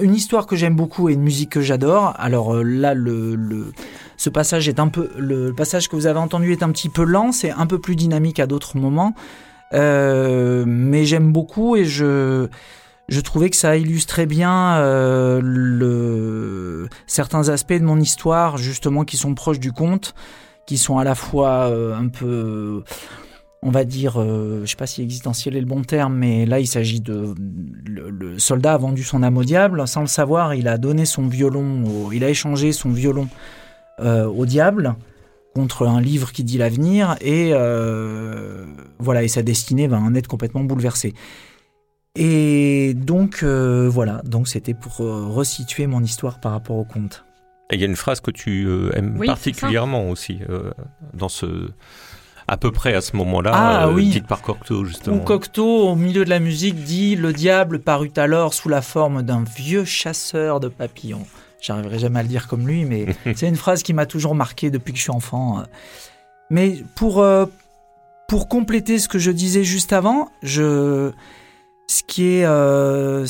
une 0.00 0.14
histoire 0.14 0.46
que 0.46 0.56
j'aime 0.56 0.74
beaucoup 0.74 1.10
et 1.10 1.12
une 1.12 1.22
musique 1.22 1.50
que 1.50 1.60
j'adore. 1.60 2.14
Alors 2.18 2.56
euh, 2.56 2.62
là, 2.62 2.94
le, 2.94 3.36
le, 3.36 3.72
ce 4.16 4.30
passage 4.30 4.68
est 4.68 4.80
un 4.80 4.88
peu, 4.88 5.10
le 5.18 5.52
passage 5.52 5.88
que 5.88 5.94
vous 5.94 6.06
avez 6.06 6.18
entendu 6.18 6.50
est 6.50 6.62
un 6.64 6.70
petit 6.70 6.88
peu 6.88 7.04
lent, 7.04 7.30
c'est 7.30 7.50
un 7.50 7.66
peu 7.66 7.78
plus 7.78 7.94
dynamique 7.94 8.40
à 8.40 8.48
d'autres 8.48 8.76
moments, 8.76 9.14
euh, 9.72 10.64
mais 10.66 11.04
j'aime 11.04 11.30
beaucoup 11.30 11.76
et 11.76 11.84
je 11.84 12.48
je 13.08 13.20
trouvais 13.20 13.48
que 13.48 13.56
ça 13.56 13.76
illustrait 13.76 14.26
bien 14.26 14.76
euh, 14.78 15.40
certains 17.06 17.48
aspects 17.48 17.72
de 17.72 17.84
mon 17.84 17.98
histoire, 17.98 18.58
justement, 18.58 19.04
qui 19.04 19.16
sont 19.16 19.34
proches 19.34 19.60
du 19.60 19.72
conte, 19.72 20.14
qui 20.66 20.76
sont 20.76 20.98
à 20.98 21.04
la 21.04 21.14
fois 21.14 21.70
euh, 21.70 21.96
un 21.96 22.08
peu, 22.08 22.84
on 23.62 23.70
va 23.70 23.84
dire, 23.84 24.20
euh, 24.20 24.60
je 24.64 24.70
sais 24.70 24.76
pas 24.76 24.86
si 24.86 25.02
existentiel 25.02 25.56
est 25.56 25.60
le 25.60 25.66
bon 25.66 25.84
terme, 25.84 26.16
mais 26.16 26.44
là, 26.44 26.60
il 26.60 26.66
s'agit 26.66 27.00
de. 27.00 27.34
Le, 27.86 28.38
soldat 28.38 28.74
a 28.74 28.78
vendu 28.78 29.02
son 29.02 29.22
âme 29.22 29.38
au 29.38 29.44
diable, 29.44 29.88
sans 29.88 30.02
le 30.02 30.06
savoir, 30.06 30.54
il 30.54 30.68
a 30.68 30.76
donné 30.76 31.06
son 31.06 31.28
violon, 31.28 32.10
il 32.12 32.24
a 32.24 32.28
échangé 32.28 32.72
son 32.72 32.90
violon 32.90 33.28
au 34.00 34.46
diable 34.46 34.94
contre 35.56 35.88
un 35.88 36.00
livre 36.00 36.30
qui 36.30 36.44
dit 36.44 36.56
l'avenir, 36.56 37.16
et 37.20 37.52
voilà, 39.00 39.24
et 39.24 39.28
sa 39.28 39.42
destinée 39.42 39.88
va 39.88 39.98
en 39.98 40.14
être 40.14 40.28
complètement 40.28 40.62
bouleversée. 40.62 41.14
Et 42.14 42.94
donc 42.94 43.42
euh, 43.42 43.88
voilà, 43.88 44.22
donc 44.24 44.48
c'était 44.48 44.74
pour 44.74 45.00
euh, 45.00 45.26
resituer 45.26 45.86
mon 45.86 46.02
histoire 46.02 46.40
par 46.40 46.52
rapport 46.52 46.76
au 46.76 46.84
conte. 46.84 47.24
Et 47.70 47.74
il 47.74 47.80
y 47.80 47.84
a 47.84 47.86
une 47.86 47.96
phrase 47.96 48.20
que 48.20 48.30
tu 48.30 48.66
euh, 48.66 48.90
aimes 48.96 49.22
particulièrement 49.24 50.08
aussi 50.08 50.40
dans 51.12 51.28
ce 51.28 51.70
à 52.50 52.56
peu 52.56 52.72
près 52.72 52.94
à 52.94 53.02
ce 53.02 53.14
moment-là, 53.16 53.50
ah, 53.52 53.90
oui. 53.90 54.08
dite 54.08 54.26
par 54.26 54.40
Cocteau 54.40 54.86
justement. 54.86 55.16
Où 55.16 55.20
Cocteau, 55.20 55.88
au 55.88 55.94
milieu 55.94 56.24
de 56.24 56.30
la 56.30 56.38
musique, 56.38 56.82
dit 56.82 57.14
Le 57.14 57.34
diable 57.34 57.78
parut 57.78 58.10
alors 58.16 58.54
sous 58.54 58.70
la 58.70 58.80
forme 58.80 59.22
d'un 59.22 59.44
vieux 59.44 59.84
chasseur 59.84 60.58
de 60.58 60.68
papillons. 60.68 61.26
J'arriverai 61.60 61.98
jamais 61.98 62.20
à 62.20 62.22
le 62.22 62.28
dire 62.28 62.48
comme 62.48 62.66
lui, 62.66 62.86
mais 62.86 63.06
c'est 63.36 63.48
une 63.48 63.56
phrase 63.56 63.82
qui 63.82 63.92
m'a 63.92 64.06
toujours 64.06 64.34
marqué 64.34 64.70
depuis 64.70 64.92
que 64.92 64.98
je 64.98 65.02
suis 65.02 65.12
enfant. 65.12 65.62
Mais 66.48 66.82
pour, 66.94 67.22
pour 68.28 68.48
compléter 68.48 68.98
ce 68.98 69.08
que 69.08 69.18
je 69.18 69.30
disais 69.30 69.62
juste 69.62 69.92
avant, 69.92 70.30
je, 70.42 71.12
ce 71.88 72.02
qui 72.02 72.36
est, 72.36 72.44
euh, 72.44 73.26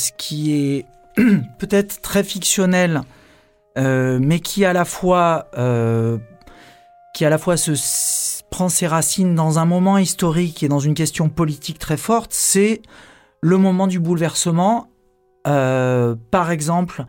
peut-être 1.58 2.02
très 2.02 2.22
fictionnel, 2.22 3.02
euh, 3.78 4.18
mais 4.20 4.40
qui 4.40 4.64
à 4.64 4.72
la 4.72 4.84
fois, 4.84 5.46
euh, 5.56 6.18
qui 7.14 7.24
à 7.24 7.30
la 7.30 7.38
fois 7.38 7.56
se 7.56 8.42
prend 8.50 8.68
ses 8.68 8.86
racines 8.86 9.34
dans 9.34 9.58
un 9.58 9.64
moment 9.64 9.96
historique 9.96 10.62
et 10.62 10.68
dans 10.68 10.80
une 10.80 10.94
question 10.94 11.28
politique 11.28 11.78
très 11.78 11.96
forte, 11.96 12.32
c'est 12.32 12.82
le 13.40 13.56
moment 13.56 13.86
du 13.86 14.00
bouleversement. 14.00 14.88
par 15.44 16.50
exemple, 16.50 17.06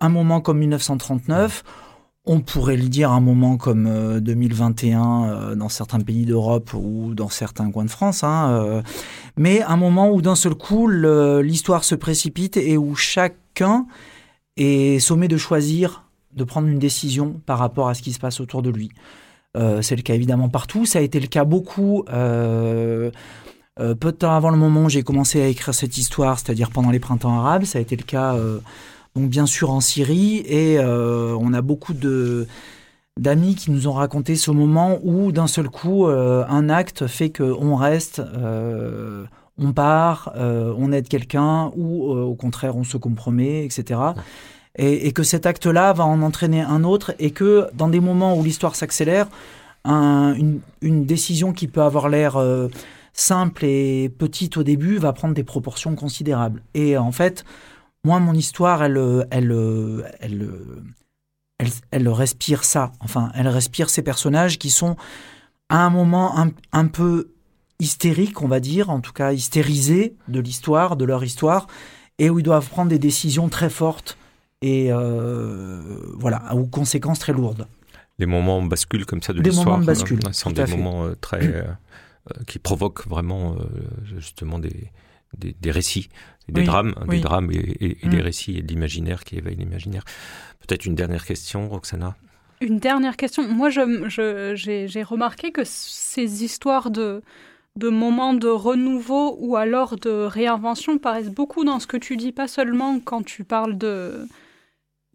un 0.00 0.08
moment 0.08 0.40
comme 0.40 0.58
1939 0.58 1.62
on 2.26 2.40
pourrait 2.40 2.76
le 2.76 2.88
dire 2.88 3.12
à 3.12 3.14
un 3.14 3.20
moment 3.20 3.56
comme 3.56 4.20
2021 4.20 5.00
euh, 5.00 5.52
euh, 5.52 5.54
dans 5.54 5.68
certains 5.68 6.00
pays 6.00 6.24
d'Europe 6.24 6.74
ou 6.74 7.14
dans 7.14 7.28
certains 7.28 7.70
coins 7.70 7.84
de 7.84 7.90
France, 7.90 8.24
hein, 8.24 8.50
euh, 8.50 8.82
mais 9.36 9.62
un 9.62 9.76
moment 9.76 10.10
où 10.10 10.20
d'un 10.20 10.34
seul 10.34 10.54
coup 10.54 10.88
l'histoire 10.88 11.84
se 11.84 11.94
précipite 11.94 12.56
et 12.56 12.76
où 12.76 12.96
chacun 12.96 13.86
est 14.56 14.98
sommé 14.98 15.28
de 15.28 15.36
choisir, 15.36 16.04
de 16.34 16.42
prendre 16.42 16.66
une 16.66 16.80
décision 16.80 17.40
par 17.46 17.58
rapport 17.58 17.88
à 17.88 17.94
ce 17.94 18.02
qui 18.02 18.12
se 18.12 18.18
passe 18.18 18.40
autour 18.40 18.62
de 18.62 18.70
lui. 18.70 18.90
c'est 19.80 19.96
le 19.96 20.02
cas 20.02 20.14
évidemment 20.14 20.48
partout, 20.48 20.84
ça 20.84 20.98
a 20.98 21.02
été 21.02 21.20
le 21.20 21.28
cas 21.28 21.44
beaucoup. 21.44 22.04
peu 22.06 23.12
de 23.76 24.10
temps 24.10 24.34
avant 24.34 24.50
le 24.50 24.56
moment 24.56 24.84
où 24.84 24.88
j'ai 24.88 25.02
commencé 25.02 25.40
à 25.40 25.46
écrire 25.46 25.74
cette 25.74 25.96
histoire, 25.96 26.38
c'est-à-dire 26.38 26.70
pendant 26.70 26.90
les 26.90 27.00
printemps 27.00 27.38
arabes, 27.38 27.64
ça 27.64 27.78
a 27.78 27.82
été 27.82 27.96
le 27.96 28.02
cas 28.02 28.36
donc 29.16 29.30
bien 29.30 29.46
sûr 29.46 29.70
en 29.70 29.80
Syrie, 29.80 30.44
et 30.46 30.78
euh, 30.78 31.34
on 31.40 31.54
a 31.54 31.62
beaucoup 31.62 31.94
de 31.94 32.46
d'amis 33.18 33.54
qui 33.54 33.70
nous 33.70 33.88
ont 33.88 33.94
raconté 33.94 34.36
ce 34.36 34.50
moment 34.50 34.98
où 35.02 35.32
d'un 35.32 35.46
seul 35.46 35.70
coup 35.70 36.06
euh, 36.06 36.44
un 36.50 36.68
acte 36.68 37.06
fait 37.06 37.30
qu'on 37.30 37.74
reste, 37.76 38.20
euh, 38.20 39.24
on 39.56 39.72
part, 39.72 40.34
on 40.36 40.92
aide 40.92 41.08
quelqu'un 41.08 41.72
ou 41.76 42.10
au 42.10 42.34
contraire 42.34 42.76
on 42.76 42.84
se 42.84 42.98
compromet, 42.98 43.64
etc. 43.64 44.00
Et, 44.78 45.12
que 45.12 45.22
cet 45.22 45.46
acte-là 45.46 45.94
va 45.94 46.04
en 46.04 46.20
entraîner 46.20 46.60
un 46.60 46.84
autre 46.84 47.14
et 47.18 47.30
que 47.30 47.68
dans 47.72 47.88
des 47.88 48.00
moments 48.00 48.36
où 48.36 48.44
l'histoire 48.44 48.76
s'accélère, 48.76 49.28
une, 49.86 50.60
une, 50.82 51.06
décision 51.06 51.54
qui 51.54 51.68
peut 51.68 51.80
avoir 51.80 52.10
l'air 52.10 52.38
simple 53.14 53.64
et 53.64 54.10
petite 54.10 54.58
au 54.58 54.62
début 54.62 54.98
va 54.98 55.14
prendre 55.14 55.32
des 55.32 55.44
proportions 55.44 55.94
considérables. 55.94 56.62
Et 56.74 56.98
en 56.98 57.12
fait, 57.12 57.46
moi, 58.06 58.20
mon 58.20 58.34
histoire, 58.34 58.84
elle, 58.84 59.26
elle, 59.32 59.52
elle, 60.20 60.48
elle, 61.90 62.08
respire 62.08 62.62
ça. 62.62 62.92
Enfin, 63.00 63.32
elle 63.34 63.48
respire 63.48 63.90
ces 63.90 64.02
personnages 64.02 64.60
qui 64.60 64.70
sont 64.70 64.94
à 65.68 65.84
un 65.84 65.90
moment 65.90 66.36
un, 66.70 66.86
peu 66.86 67.32
hystériques, 67.80 68.42
on 68.42 68.46
va 68.46 68.60
dire, 68.60 68.90
en 68.90 69.00
tout 69.00 69.12
cas 69.12 69.32
hystérisés 69.32 70.14
de 70.28 70.38
l'histoire, 70.38 70.96
de 70.96 71.04
leur 71.04 71.24
histoire, 71.24 71.66
et 72.20 72.30
où 72.30 72.38
ils 72.38 72.44
doivent 72.44 72.68
prendre 72.68 72.90
des 72.90 73.00
décisions 73.00 73.48
très 73.48 73.70
fortes 73.70 74.16
et 74.62 74.92
euh, 74.92 75.80
voilà, 76.14 76.54
aux 76.54 76.66
conséquences 76.66 77.18
très 77.18 77.32
lourdes. 77.32 77.66
Les 78.20 78.26
moments 78.26 78.62
basculent 78.62 79.04
comme 79.04 79.20
ça 79.20 79.32
de 79.32 79.40
l'histoire. 79.40 79.64
Des 79.64 79.70
moments 79.70 79.80
de 79.80 79.86
bascule. 79.86 80.20
sont 80.30 80.52
des 80.52 80.66
moments 80.66 81.06
euh, 81.06 81.16
très 81.20 81.44
euh, 81.44 81.64
qui 82.46 82.60
provoquent 82.60 83.08
vraiment 83.08 83.56
justement 84.04 84.60
des, 84.60 84.92
des, 85.36 85.70
récits, 85.70 86.08
des 86.48 86.64
drames, 86.64 86.94
des 87.08 87.20
drames 87.20 87.50
et, 87.50 87.96
des 88.02 88.18
mm. 88.18 88.20
récits 88.20 88.58
et 88.58 88.62
de 88.62 88.68
l'imaginaire 88.68 89.24
qui 89.24 89.36
éveillent 89.36 89.56
l'imaginaire. 89.56 90.04
Peut-être 90.66 90.86
une 90.86 90.94
dernière 90.94 91.24
question, 91.24 91.68
Roxana? 91.68 92.16
Une 92.60 92.78
dernière 92.78 93.16
question. 93.16 93.46
Moi, 93.48 93.68
j'ai 93.70 95.02
remarqué 95.02 95.52
que 95.52 95.62
ces 95.64 96.44
histoires 96.44 96.90
de, 96.90 97.22
de 97.76 97.88
moments 97.88 98.34
de 98.34 98.48
renouveau 98.48 99.36
ou 99.38 99.56
alors 99.56 99.96
de 99.96 100.10
réinvention 100.10 100.98
paraissent 100.98 101.30
beaucoup 101.30 101.64
dans 101.64 101.78
ce 101.78 101.86
que 101.86 101.96
tu 101.96 102.16
dis, 102.16 102.32
pas 102.32 102.48
seulement 102.48 102.98
quand 103.00 103.22
tu 103.22 103.44
parles 103.44 103.76
de, 103.76 104.26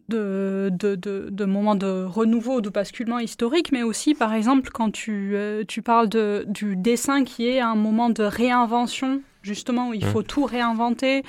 de, 0.09 0.69
de, 0.71 0.95
de, 1.31 1.45
moments 1.45 1.75
de 1.75 2.03
renouveau, 2.03 2.61
de 2.61 2.69
basculement 2.69 3.19
historique, 3.19 3.71
mais 3.71 3.83
aussi, 3.83 4.13
par 4.13 4.33
exemple, 4.33 4.69
quand 4.71 4.91
tu, 4.91 5.31
euh, 5.35 5.63
tu 5.67 5.81
parles 5.81 6.09
de, 6.09 6.45
du 6.47 6.75
dessin 6.75 7.23
qui 7.23 7.47
est 7.47 7.59
un 7.59 7.75
moment 7.75 8.09
de 8.09 8.23
réinvention 8.23 9.21
justement, 9.41 9.89
où 9.89 9.93
il 9.93 10.05
faut 10.05 10.21
mmh. 10.21 10.25
tout 10.25 10.45
réinventer, 10.45 11.23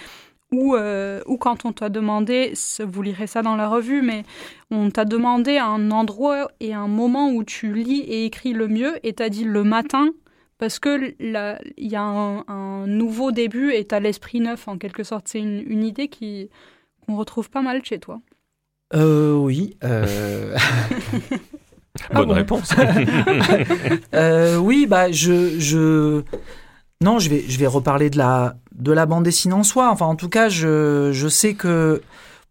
ou, 0.52 0.76
euh, 0.76 1.22
ou 1.26 1.38
quand 1.38 1.64
on 1.64 1.72
t'a 1.72 1.88
demandé, 1.88 2.52
vous 2.80 3.02
lirez 3.02 3.26
ça 3.26 3.42
dans 3.42 3.56
la 3.56 3.68
revue, 3.68 4.02
mais 4.02 4.24
on 4.70 4.90
t'a 4.90 5.04
demandé 5.04 5.58
un 5.58 5.90
endroit 5.90 6.50
et 6.60 6.74
un 6.74 6.88
moment 6.88 7.30
où 7.30 7.42
tu 7.42 7.72
lis 7.72 8.00
et 8.00 8.26
écris 8.26 8.52
le 8.52 8.68
mieux, 8.68 8.94
et 9.02 9.14
t'as 9.14 9.30
dit 9.30 9.44
le 9.44 9.64
matin, 9.64 10.10
parce 10.58 10.78
que 10.78 11.14
il 11.18 11.88
y 11.88 11.96
a 11.96 12.02
un, 12.02 12.86
nouveau 12.86 13.32
début 13.32 13.72
et 13.72 13.84
t'as 13.84 13.98
l'esprit 13.98 14.40
neuf 14.40 14.68
en 14.68 14.78
quelque 14.78 15.02
sorte. 15.02 15.26
C'est 15.26 15.40
une, 15.40 15.82
idée 15.82 16.06
qui 16.08 16.50
qu'on 17.04 17.16
retrouve 17.16 17.50
pas 17.50 17.62
mal 17.62 17.84
chez 17.84 17.98
toi. 17.98 18.20
Euh, 18.94 19.32
oui. 19.34 19.76
Euh... 19.82 20.56
Bonne 22.14 22.30
ah 22.30 22.34
réponse. 22.34 22.74
euh, 24.14 24.56
oui, 24.56 24.86
bah 24.86 25.10
je, 25.10 25.58
je 25.58 26.22
non, 27.02 27.18
je 27.18 27.28
vais, 27.28 27.66
reparler 27.66 28.10
de 28.10 28.18
la, 28.18 28.56
de 28.74 28.92
la 28.92 29.06
bande 29.06 29.24
dessinée 29.24 29.54
en 29.54 29.64
soi. 29.64 29.90
Enfin, 29.90 30.06
en 30.06 30.16
tout 30.16 30.28
cas, 30.28 30.48
je, 30.48 31.26
sais 31.28 31.54
que 31.54 32.00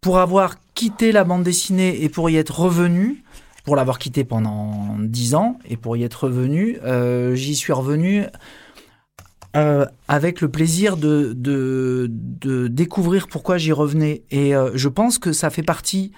pour 0.00 0.18
avoir 0.18 0.56
quitté 0.74 1.10
la 1.10 1.24
bande 1.24 1.42
dessinée 1.42 2.02
et 2.02 2.08
pour 2.08 2.28
y 2.30 2.36
être 2.36 2.60
revenu, 2.60 3.24
pour 3.64 3.76
l'avoir 3.76 3.98
quitté 3.98 4.24
pendant 4.24 4.96
dix 4.98 5.34
ans 5.34 5.58
et 5.68 5.76
pour 5.76 5.96
y 5.96 6.02
être 6.02 6.24
revenu, 6.24 6.78
euh, 6.84 7.34
j'y 7.34 7.54
suis 7.54 7.72
revenu 7.72 8.24
euh, 9.56 9.86
avec 10.08 10.40
le 10.40 10.50
plaisir 10.50 10.96
de 10.96 12.08
découvrir 12.68 13.28
pourquoi 13.28 13.58
j'y 13.58 13.72
revenais. 13.72 14.22
Et 14.30 14.54
euh, 14.54 14.70
je 14.74 14.88
pense 14.88 15.18
que 15.18 15.32
ça 15.32 15.50
fait 15.50 15.62
partie 15.62 16.12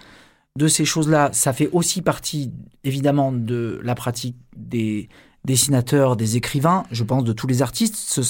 de 0.57 0.67
ces 0.67 0.85
choses-là. 0.85 1.31
Ça 1.33 1.53
fait 1.53 1.69
aussi 1.73 2.03
partie, 2.03 2.53
évidemment, 2.85 3.33
de 3.33 3.81
la 3.83 3.95
pratique 3.95 4.37
des, 4.57 5.09
dessinateurs, 5.45 6.17
des 6.17 6.37
écrivains, 6.37 6.85
je 6.91 7.05
pense 7.05 7.25
de 7.25 7.33
tous 7.33 7.47
les 7.47 7.63
artistes, 7.63 8.21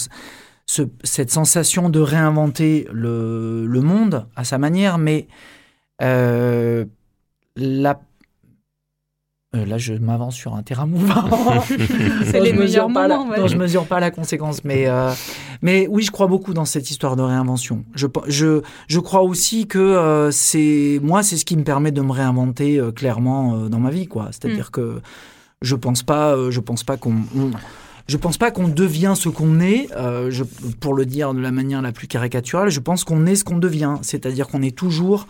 cette 0.67 1.31
sensation 1.31 1.89
de 1.91 2.01
réinventer 2.01 2.87
le, 2.93 3.81
monde 3.81 4.27
à 4.37 4.45
sa 4.45 4.59
manière, 4.59 4.99
mais 4.99 5.29
euh, 6.03 6.85
la, 7.57 8.01
euh, 9.55 9.65
là, 9.67 9.79
je 9.79 9.95
m'avance 9.95 10.35
sur 10.35 10.55
un 10.55 10.63
terrain 10.63 10.87
mouvant. 10.87 11.25
C'est 12.25 12.41
les 12.41 12.53
meilleurs 12.53 12.89
moments. 12.89 13.29
La, 13.31 13.47
je 13.47 13.57
mesure 13.57 13.87
pas 13.87 14.01
la 14.01 14.11
conséquence, 14.11 14.65
mais 14.65 14.89
euh, 14.89 15.13
mais 15.63 15.87
oui, 15.89 16.03
je 16.03 16.11
crois 16.11 16.27
beaucoup 16.27 16.55
dans 16.55 16.65
cette 16.65 16.91
histoire 16.91 17.15
de 17.15 17.23
réinvention. 17.23 17.85
Je 17.95 18.07
je 18.27 18.63
je 18.89 19.01
crois 19.01 19.23
aussi 19.23 19.67
que 19.67 19.79
euh, 19.79 20.31
c'est 20.31 20.99
moi, 21.03 21.23
c'est 21.23 21.37
ce 21.37 21.45
qui 21.45 21.57
me 21.57 21.63
permet 21.63 21.93
de 21.93 22.01
me 22.01 22.11
réinventer 22.11 22.81
clairement 22.97 23.69
dans 23.69 23.79
ma 23.79 23.91
vie, 23.91 24.07
quoi. 24.07 24.29
C'est-à-dire 24.33 24.69
mm. 24.69 24.73
que 24.73 25.01
je 25.65 25.75
pense 25.75 26.03
pas, 26.03 26.51
je 26.51 26.61
pense 26.61 26.85
pas 26.85 26.97
qu'on 26.97 27.17
je 28.07 28.19
pense 28.19 28.37
pas 28.37 28.51
qu'on 28.51 28.69
devient 28.69 29.15
ce 29.17 29.31
qu'on 29.31 29.61
est, 29.61 29.89
je, 30.29 30.45
pour 30.81 30.95
le 30.95 31.07
dire 31.07 31.33
de 31.33 31.41
la 31.41 31.51
manière 31.51 31.81
la 31.81 31.91
plus 31.91 32.07
caricaturale. 32.07 32.69
Je 32.69 32.81
pense 32.81 33.03
qu'on 33.03 33.25
est 33.25 33.35
ce 33.35 33.45
qu'on 33.45 33.57
devient, 33.57 33.95
c'est-à-dire 34.03 34.47
qu'on 34.47 34.61
est 34.61 34.77
toujours 34.77 35.27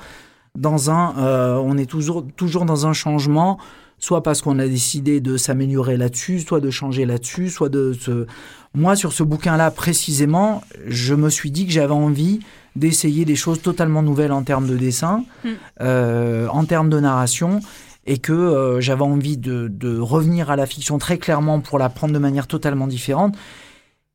dans 0.58 0.90
un, 0.90 1.14
on 1.58 1.78
est 1.78 1.86
toujours 1.86 2.24
toujours 2.36 2.64
dans 2.64 2.86
un 2.86 2.92
changement 2.92 3.58
soit 3.98 4.22
parce 4.22 4.42
qu'on 4.42 4.58
a 4.58 4.66
décidé 4.66 5.20
de 5.20 5.36
s'améliorer 5.36 5.96
là-dessus, 5.96 6.40
soit 6.40 6.60
de 6.60 6.70
changer 6.70 7.06
là-dessus, 7.06 7.48
soit 7.48 7.68
de 7.68 7.92
se... 7.98 8.26
Moi, 8.74 8.96
sur 8.96 9.12
ce 9.12 9.22
bouquin-là, 9.22 9.70
précisément, 9.70 10.62
je 10.86 11.14
me 11.14 11.30
suis 11.30 11.50
dit 11.50 11.64
que 11.64 11.72
j'avais 11.72 11.94
envie 11.94 12.40
d'essayer 12.76 13.24
des 13.24 13.36
choses 13.36 13.62
totalement 13.62 14.02
nouvelles 14.02 14.32
en 14.32 14.42
termes 14.42 14.66
de 14.66 14.76
dessin, 14.76 15.24
hmm. 15.44 15.48
euh, 15.80 16.48
en 16.48 16.64
termes 16.64 16.90
de 16.90 16.98
narration, 16.98 17.60
et 18.06 18.18
que 18.18 18.32
euh, 18.32 18.80
j'avais 18.80 19.02
envie 19.02 19.36
de, 19.36 19.98
revenir 19.98 20.50
à 20.50 20.56
la 20.56 20.66
fiction 20.66 20.98
très 20.98 21.18
clairement 21.18 21.60
pour 21.60 21.78
la 21.78 21.88
prendre 21.88 22.12
de 22.12 22.18
manière 22.18 22.46
totalement 22.46 22.86
différente. 22.86 23.36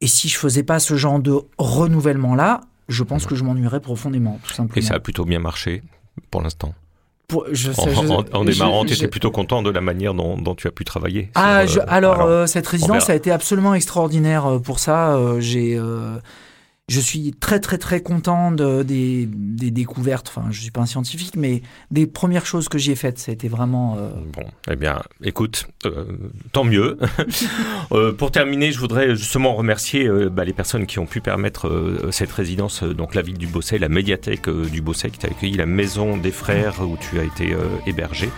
Et 0.01 0.07
si 0.07 0.29
je 0.29 0.37
faisais 0.37 0.63
pas 0.63 0.79
ce 0.79 0.95
genre 0.95 1.19
de 1.19 1.35
renouvellement-là, 1.57 2.61
je 2.87 3.03
pense 3.03 3.25
que 3.25 3.35
je 3.35 3.43
m'ennuierais 3.43 3.81
profondément, 3.81 4.39
tout 4.43 4.53
simplement. 4.53 4.77
Et 4.77 4.81
ça 4.81 4.95
a 4.95 4.99
plutôt 4.99 5.25
bien 5.25 5.39
marché 5.39 5.83
pour 6.31 6.41
l'instant 6.41 6.73
je 7.51 7.69
en, 8.33 8.43
démarrant, 8.43 8.85
tu 8.85 8.93
étais 8.93 9.07
plutôt 9.07 9.29
content 9.29 9.61
de 9.61 9.69
la 9.69 9.81
manière 9.81 10.15
dont, 10.15 10.55
tu 10.55 10.67
as 10.67 10.71
pu 10.71 10.83
travailler. 10.83 11.29
Ah, 11.35 11.59
euh, 11.59 11.67
alors, 11.87 12.21
euh, 12.21 12.47
cette 12.47 12.65
résidence 12.65 13.07
a 13.11 13.13
été 13.13 13.29
absolument 13.29 13.75
extraordinaire 13.75 14.59
pour 14.63 14.79
ça. 14.79 15.15
j'ai 15.37 15.79
je 16.89 16.99
suis 16.99 17.33
très 17.39 17.59
très 17.59 17.77
très 17.77 18.01
content 18.01 18.51
de, 18.51 18.83
des, 18.83 19.27
découvertes. 19.71 20.33
Enfin, 20.35 20.47
je 20.49 20.59
suis 20.59 20.71
pas 20.71 20.81
un 20.81 20.85
scientifique, 20.87 21.35
mais 21.37 21.61
des 21.91 22.07
premières 22.07 22.45
choses 22.45 22.67
que 22.67 22.77
j'ai 22.77 22.95
faites, 22.95 23.19
ça 23.19 23.31
a 23.31 23.33
été 23.33 23.47
vraiment. 23.47 23.95
Euh, 23.97 24.09
bon, 24.33 24.45
eh 24.69 24.75
bien, 24.75 25.01
écoute, 25.23 25.67
euh, 25.85 26.05
tant 26.51 26.63
mieux. 26.63 26.97
euh, 27.91 28.11
pour 28.11 28.31
terminer, 28.31 28.71
je 28.71 28.79
voudrais 28.79 29.15
justement 29.15 29.53
remercier 29.53 30.09
bah, 30.31 30.43
les 30.43 30.53
personnes 30.53 30.87
qui 30.87 30.97
ont 30.97 31.05
pu 31.05 31.21
permettre 31.21 32.09
cette 32.11 32.31
résidence, 32.31 32.83
donc 32.83 33.13
la 33.13 33.21
ville 33.21 33.37
du 33.37 33.47
Bosset, 33.47 33.77
la 33.77 33.89
médiathèque 33.89 34.49
du 34.49 34.81
Bosset, 34.81 35.11
qui 35.11 35.19
t'a 35.19 35.27
accueilli, 35.27 35.55
la 35.55 35.67
maison 35.67 36.17
des 36.17 36.31
frères 36.31 36.81
où 36.81 36.97
tu 36.97 37.19
as 37.19 37.23
été 37.23 37.55
hébergé 37.85 38.29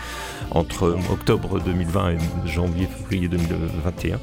entre 0.51 0.97
octobre 1.09 1.61
2020 1.61 2.11
et 2.11 2.17
janvier, 2.45 2.87
février 2.87 3.27
2021. 3.29 4.19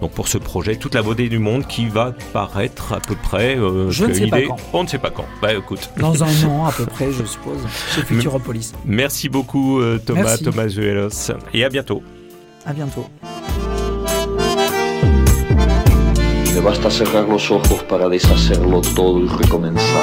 Donc 0.00 0.12
pour 0.12 0.28
ce 0.28 0.38
projet, 0.38 0.76
toute 0.76 0.94
la 0.94 1.02
beauté 1.02 1.28
du 1.28 1.38
monde 1.38 1.66
qui 1.66 1.86
va 1.86 2.12
paraître 2.32 2.92
à 2.92 3.00
peu 3.00 3.14
près. 3.14 3.56
Euh, 3.56 3.90
je 3.90 4.04
ne 4.04 4.12
sais 4.12 4.26
pas 4.26 4.42
quand. 4.42 4.56
On 4.72 4.82
ne 4.82 4.88
sait 4.88 4.98
pas 4.98 5.10
quand. 5.10 5.26
Bah 5.40 5.54
écoute. 5.54 5.90
Dans 5.98 6.22
un 6.22 6.44
an 6.48 6.66
à 6.66 6.72
peu 6.72 6.86
près, 6.86 7.12
je 7.12 7.24
suppose, 7.24 7.58
chez 7.94 8.02
Futuropolis. 8.02 8.72
Merci 8.84 9.28
beaucoup 9.28 9.80
euh, 9.80 9.98
Thomas, 10.04 10.36
Thomas 10.38 10.68
Zuelos, 10.68 11.32
et 11.54 11.64
à 11.64 11.68
bientôt. 11.68 12.02
À 12.64 12.72
bientôt. 12.72 13.06
Basta 16.66 16.90
cerrar 16.90 17.28
los 17.28 17.48
ojos 17.52 17.84
para 17.84 18.08
deshacerlo 18.08 18.80
todo 18.80 19.20
y 19.20 19.28
recomenzar. 19.28 20.02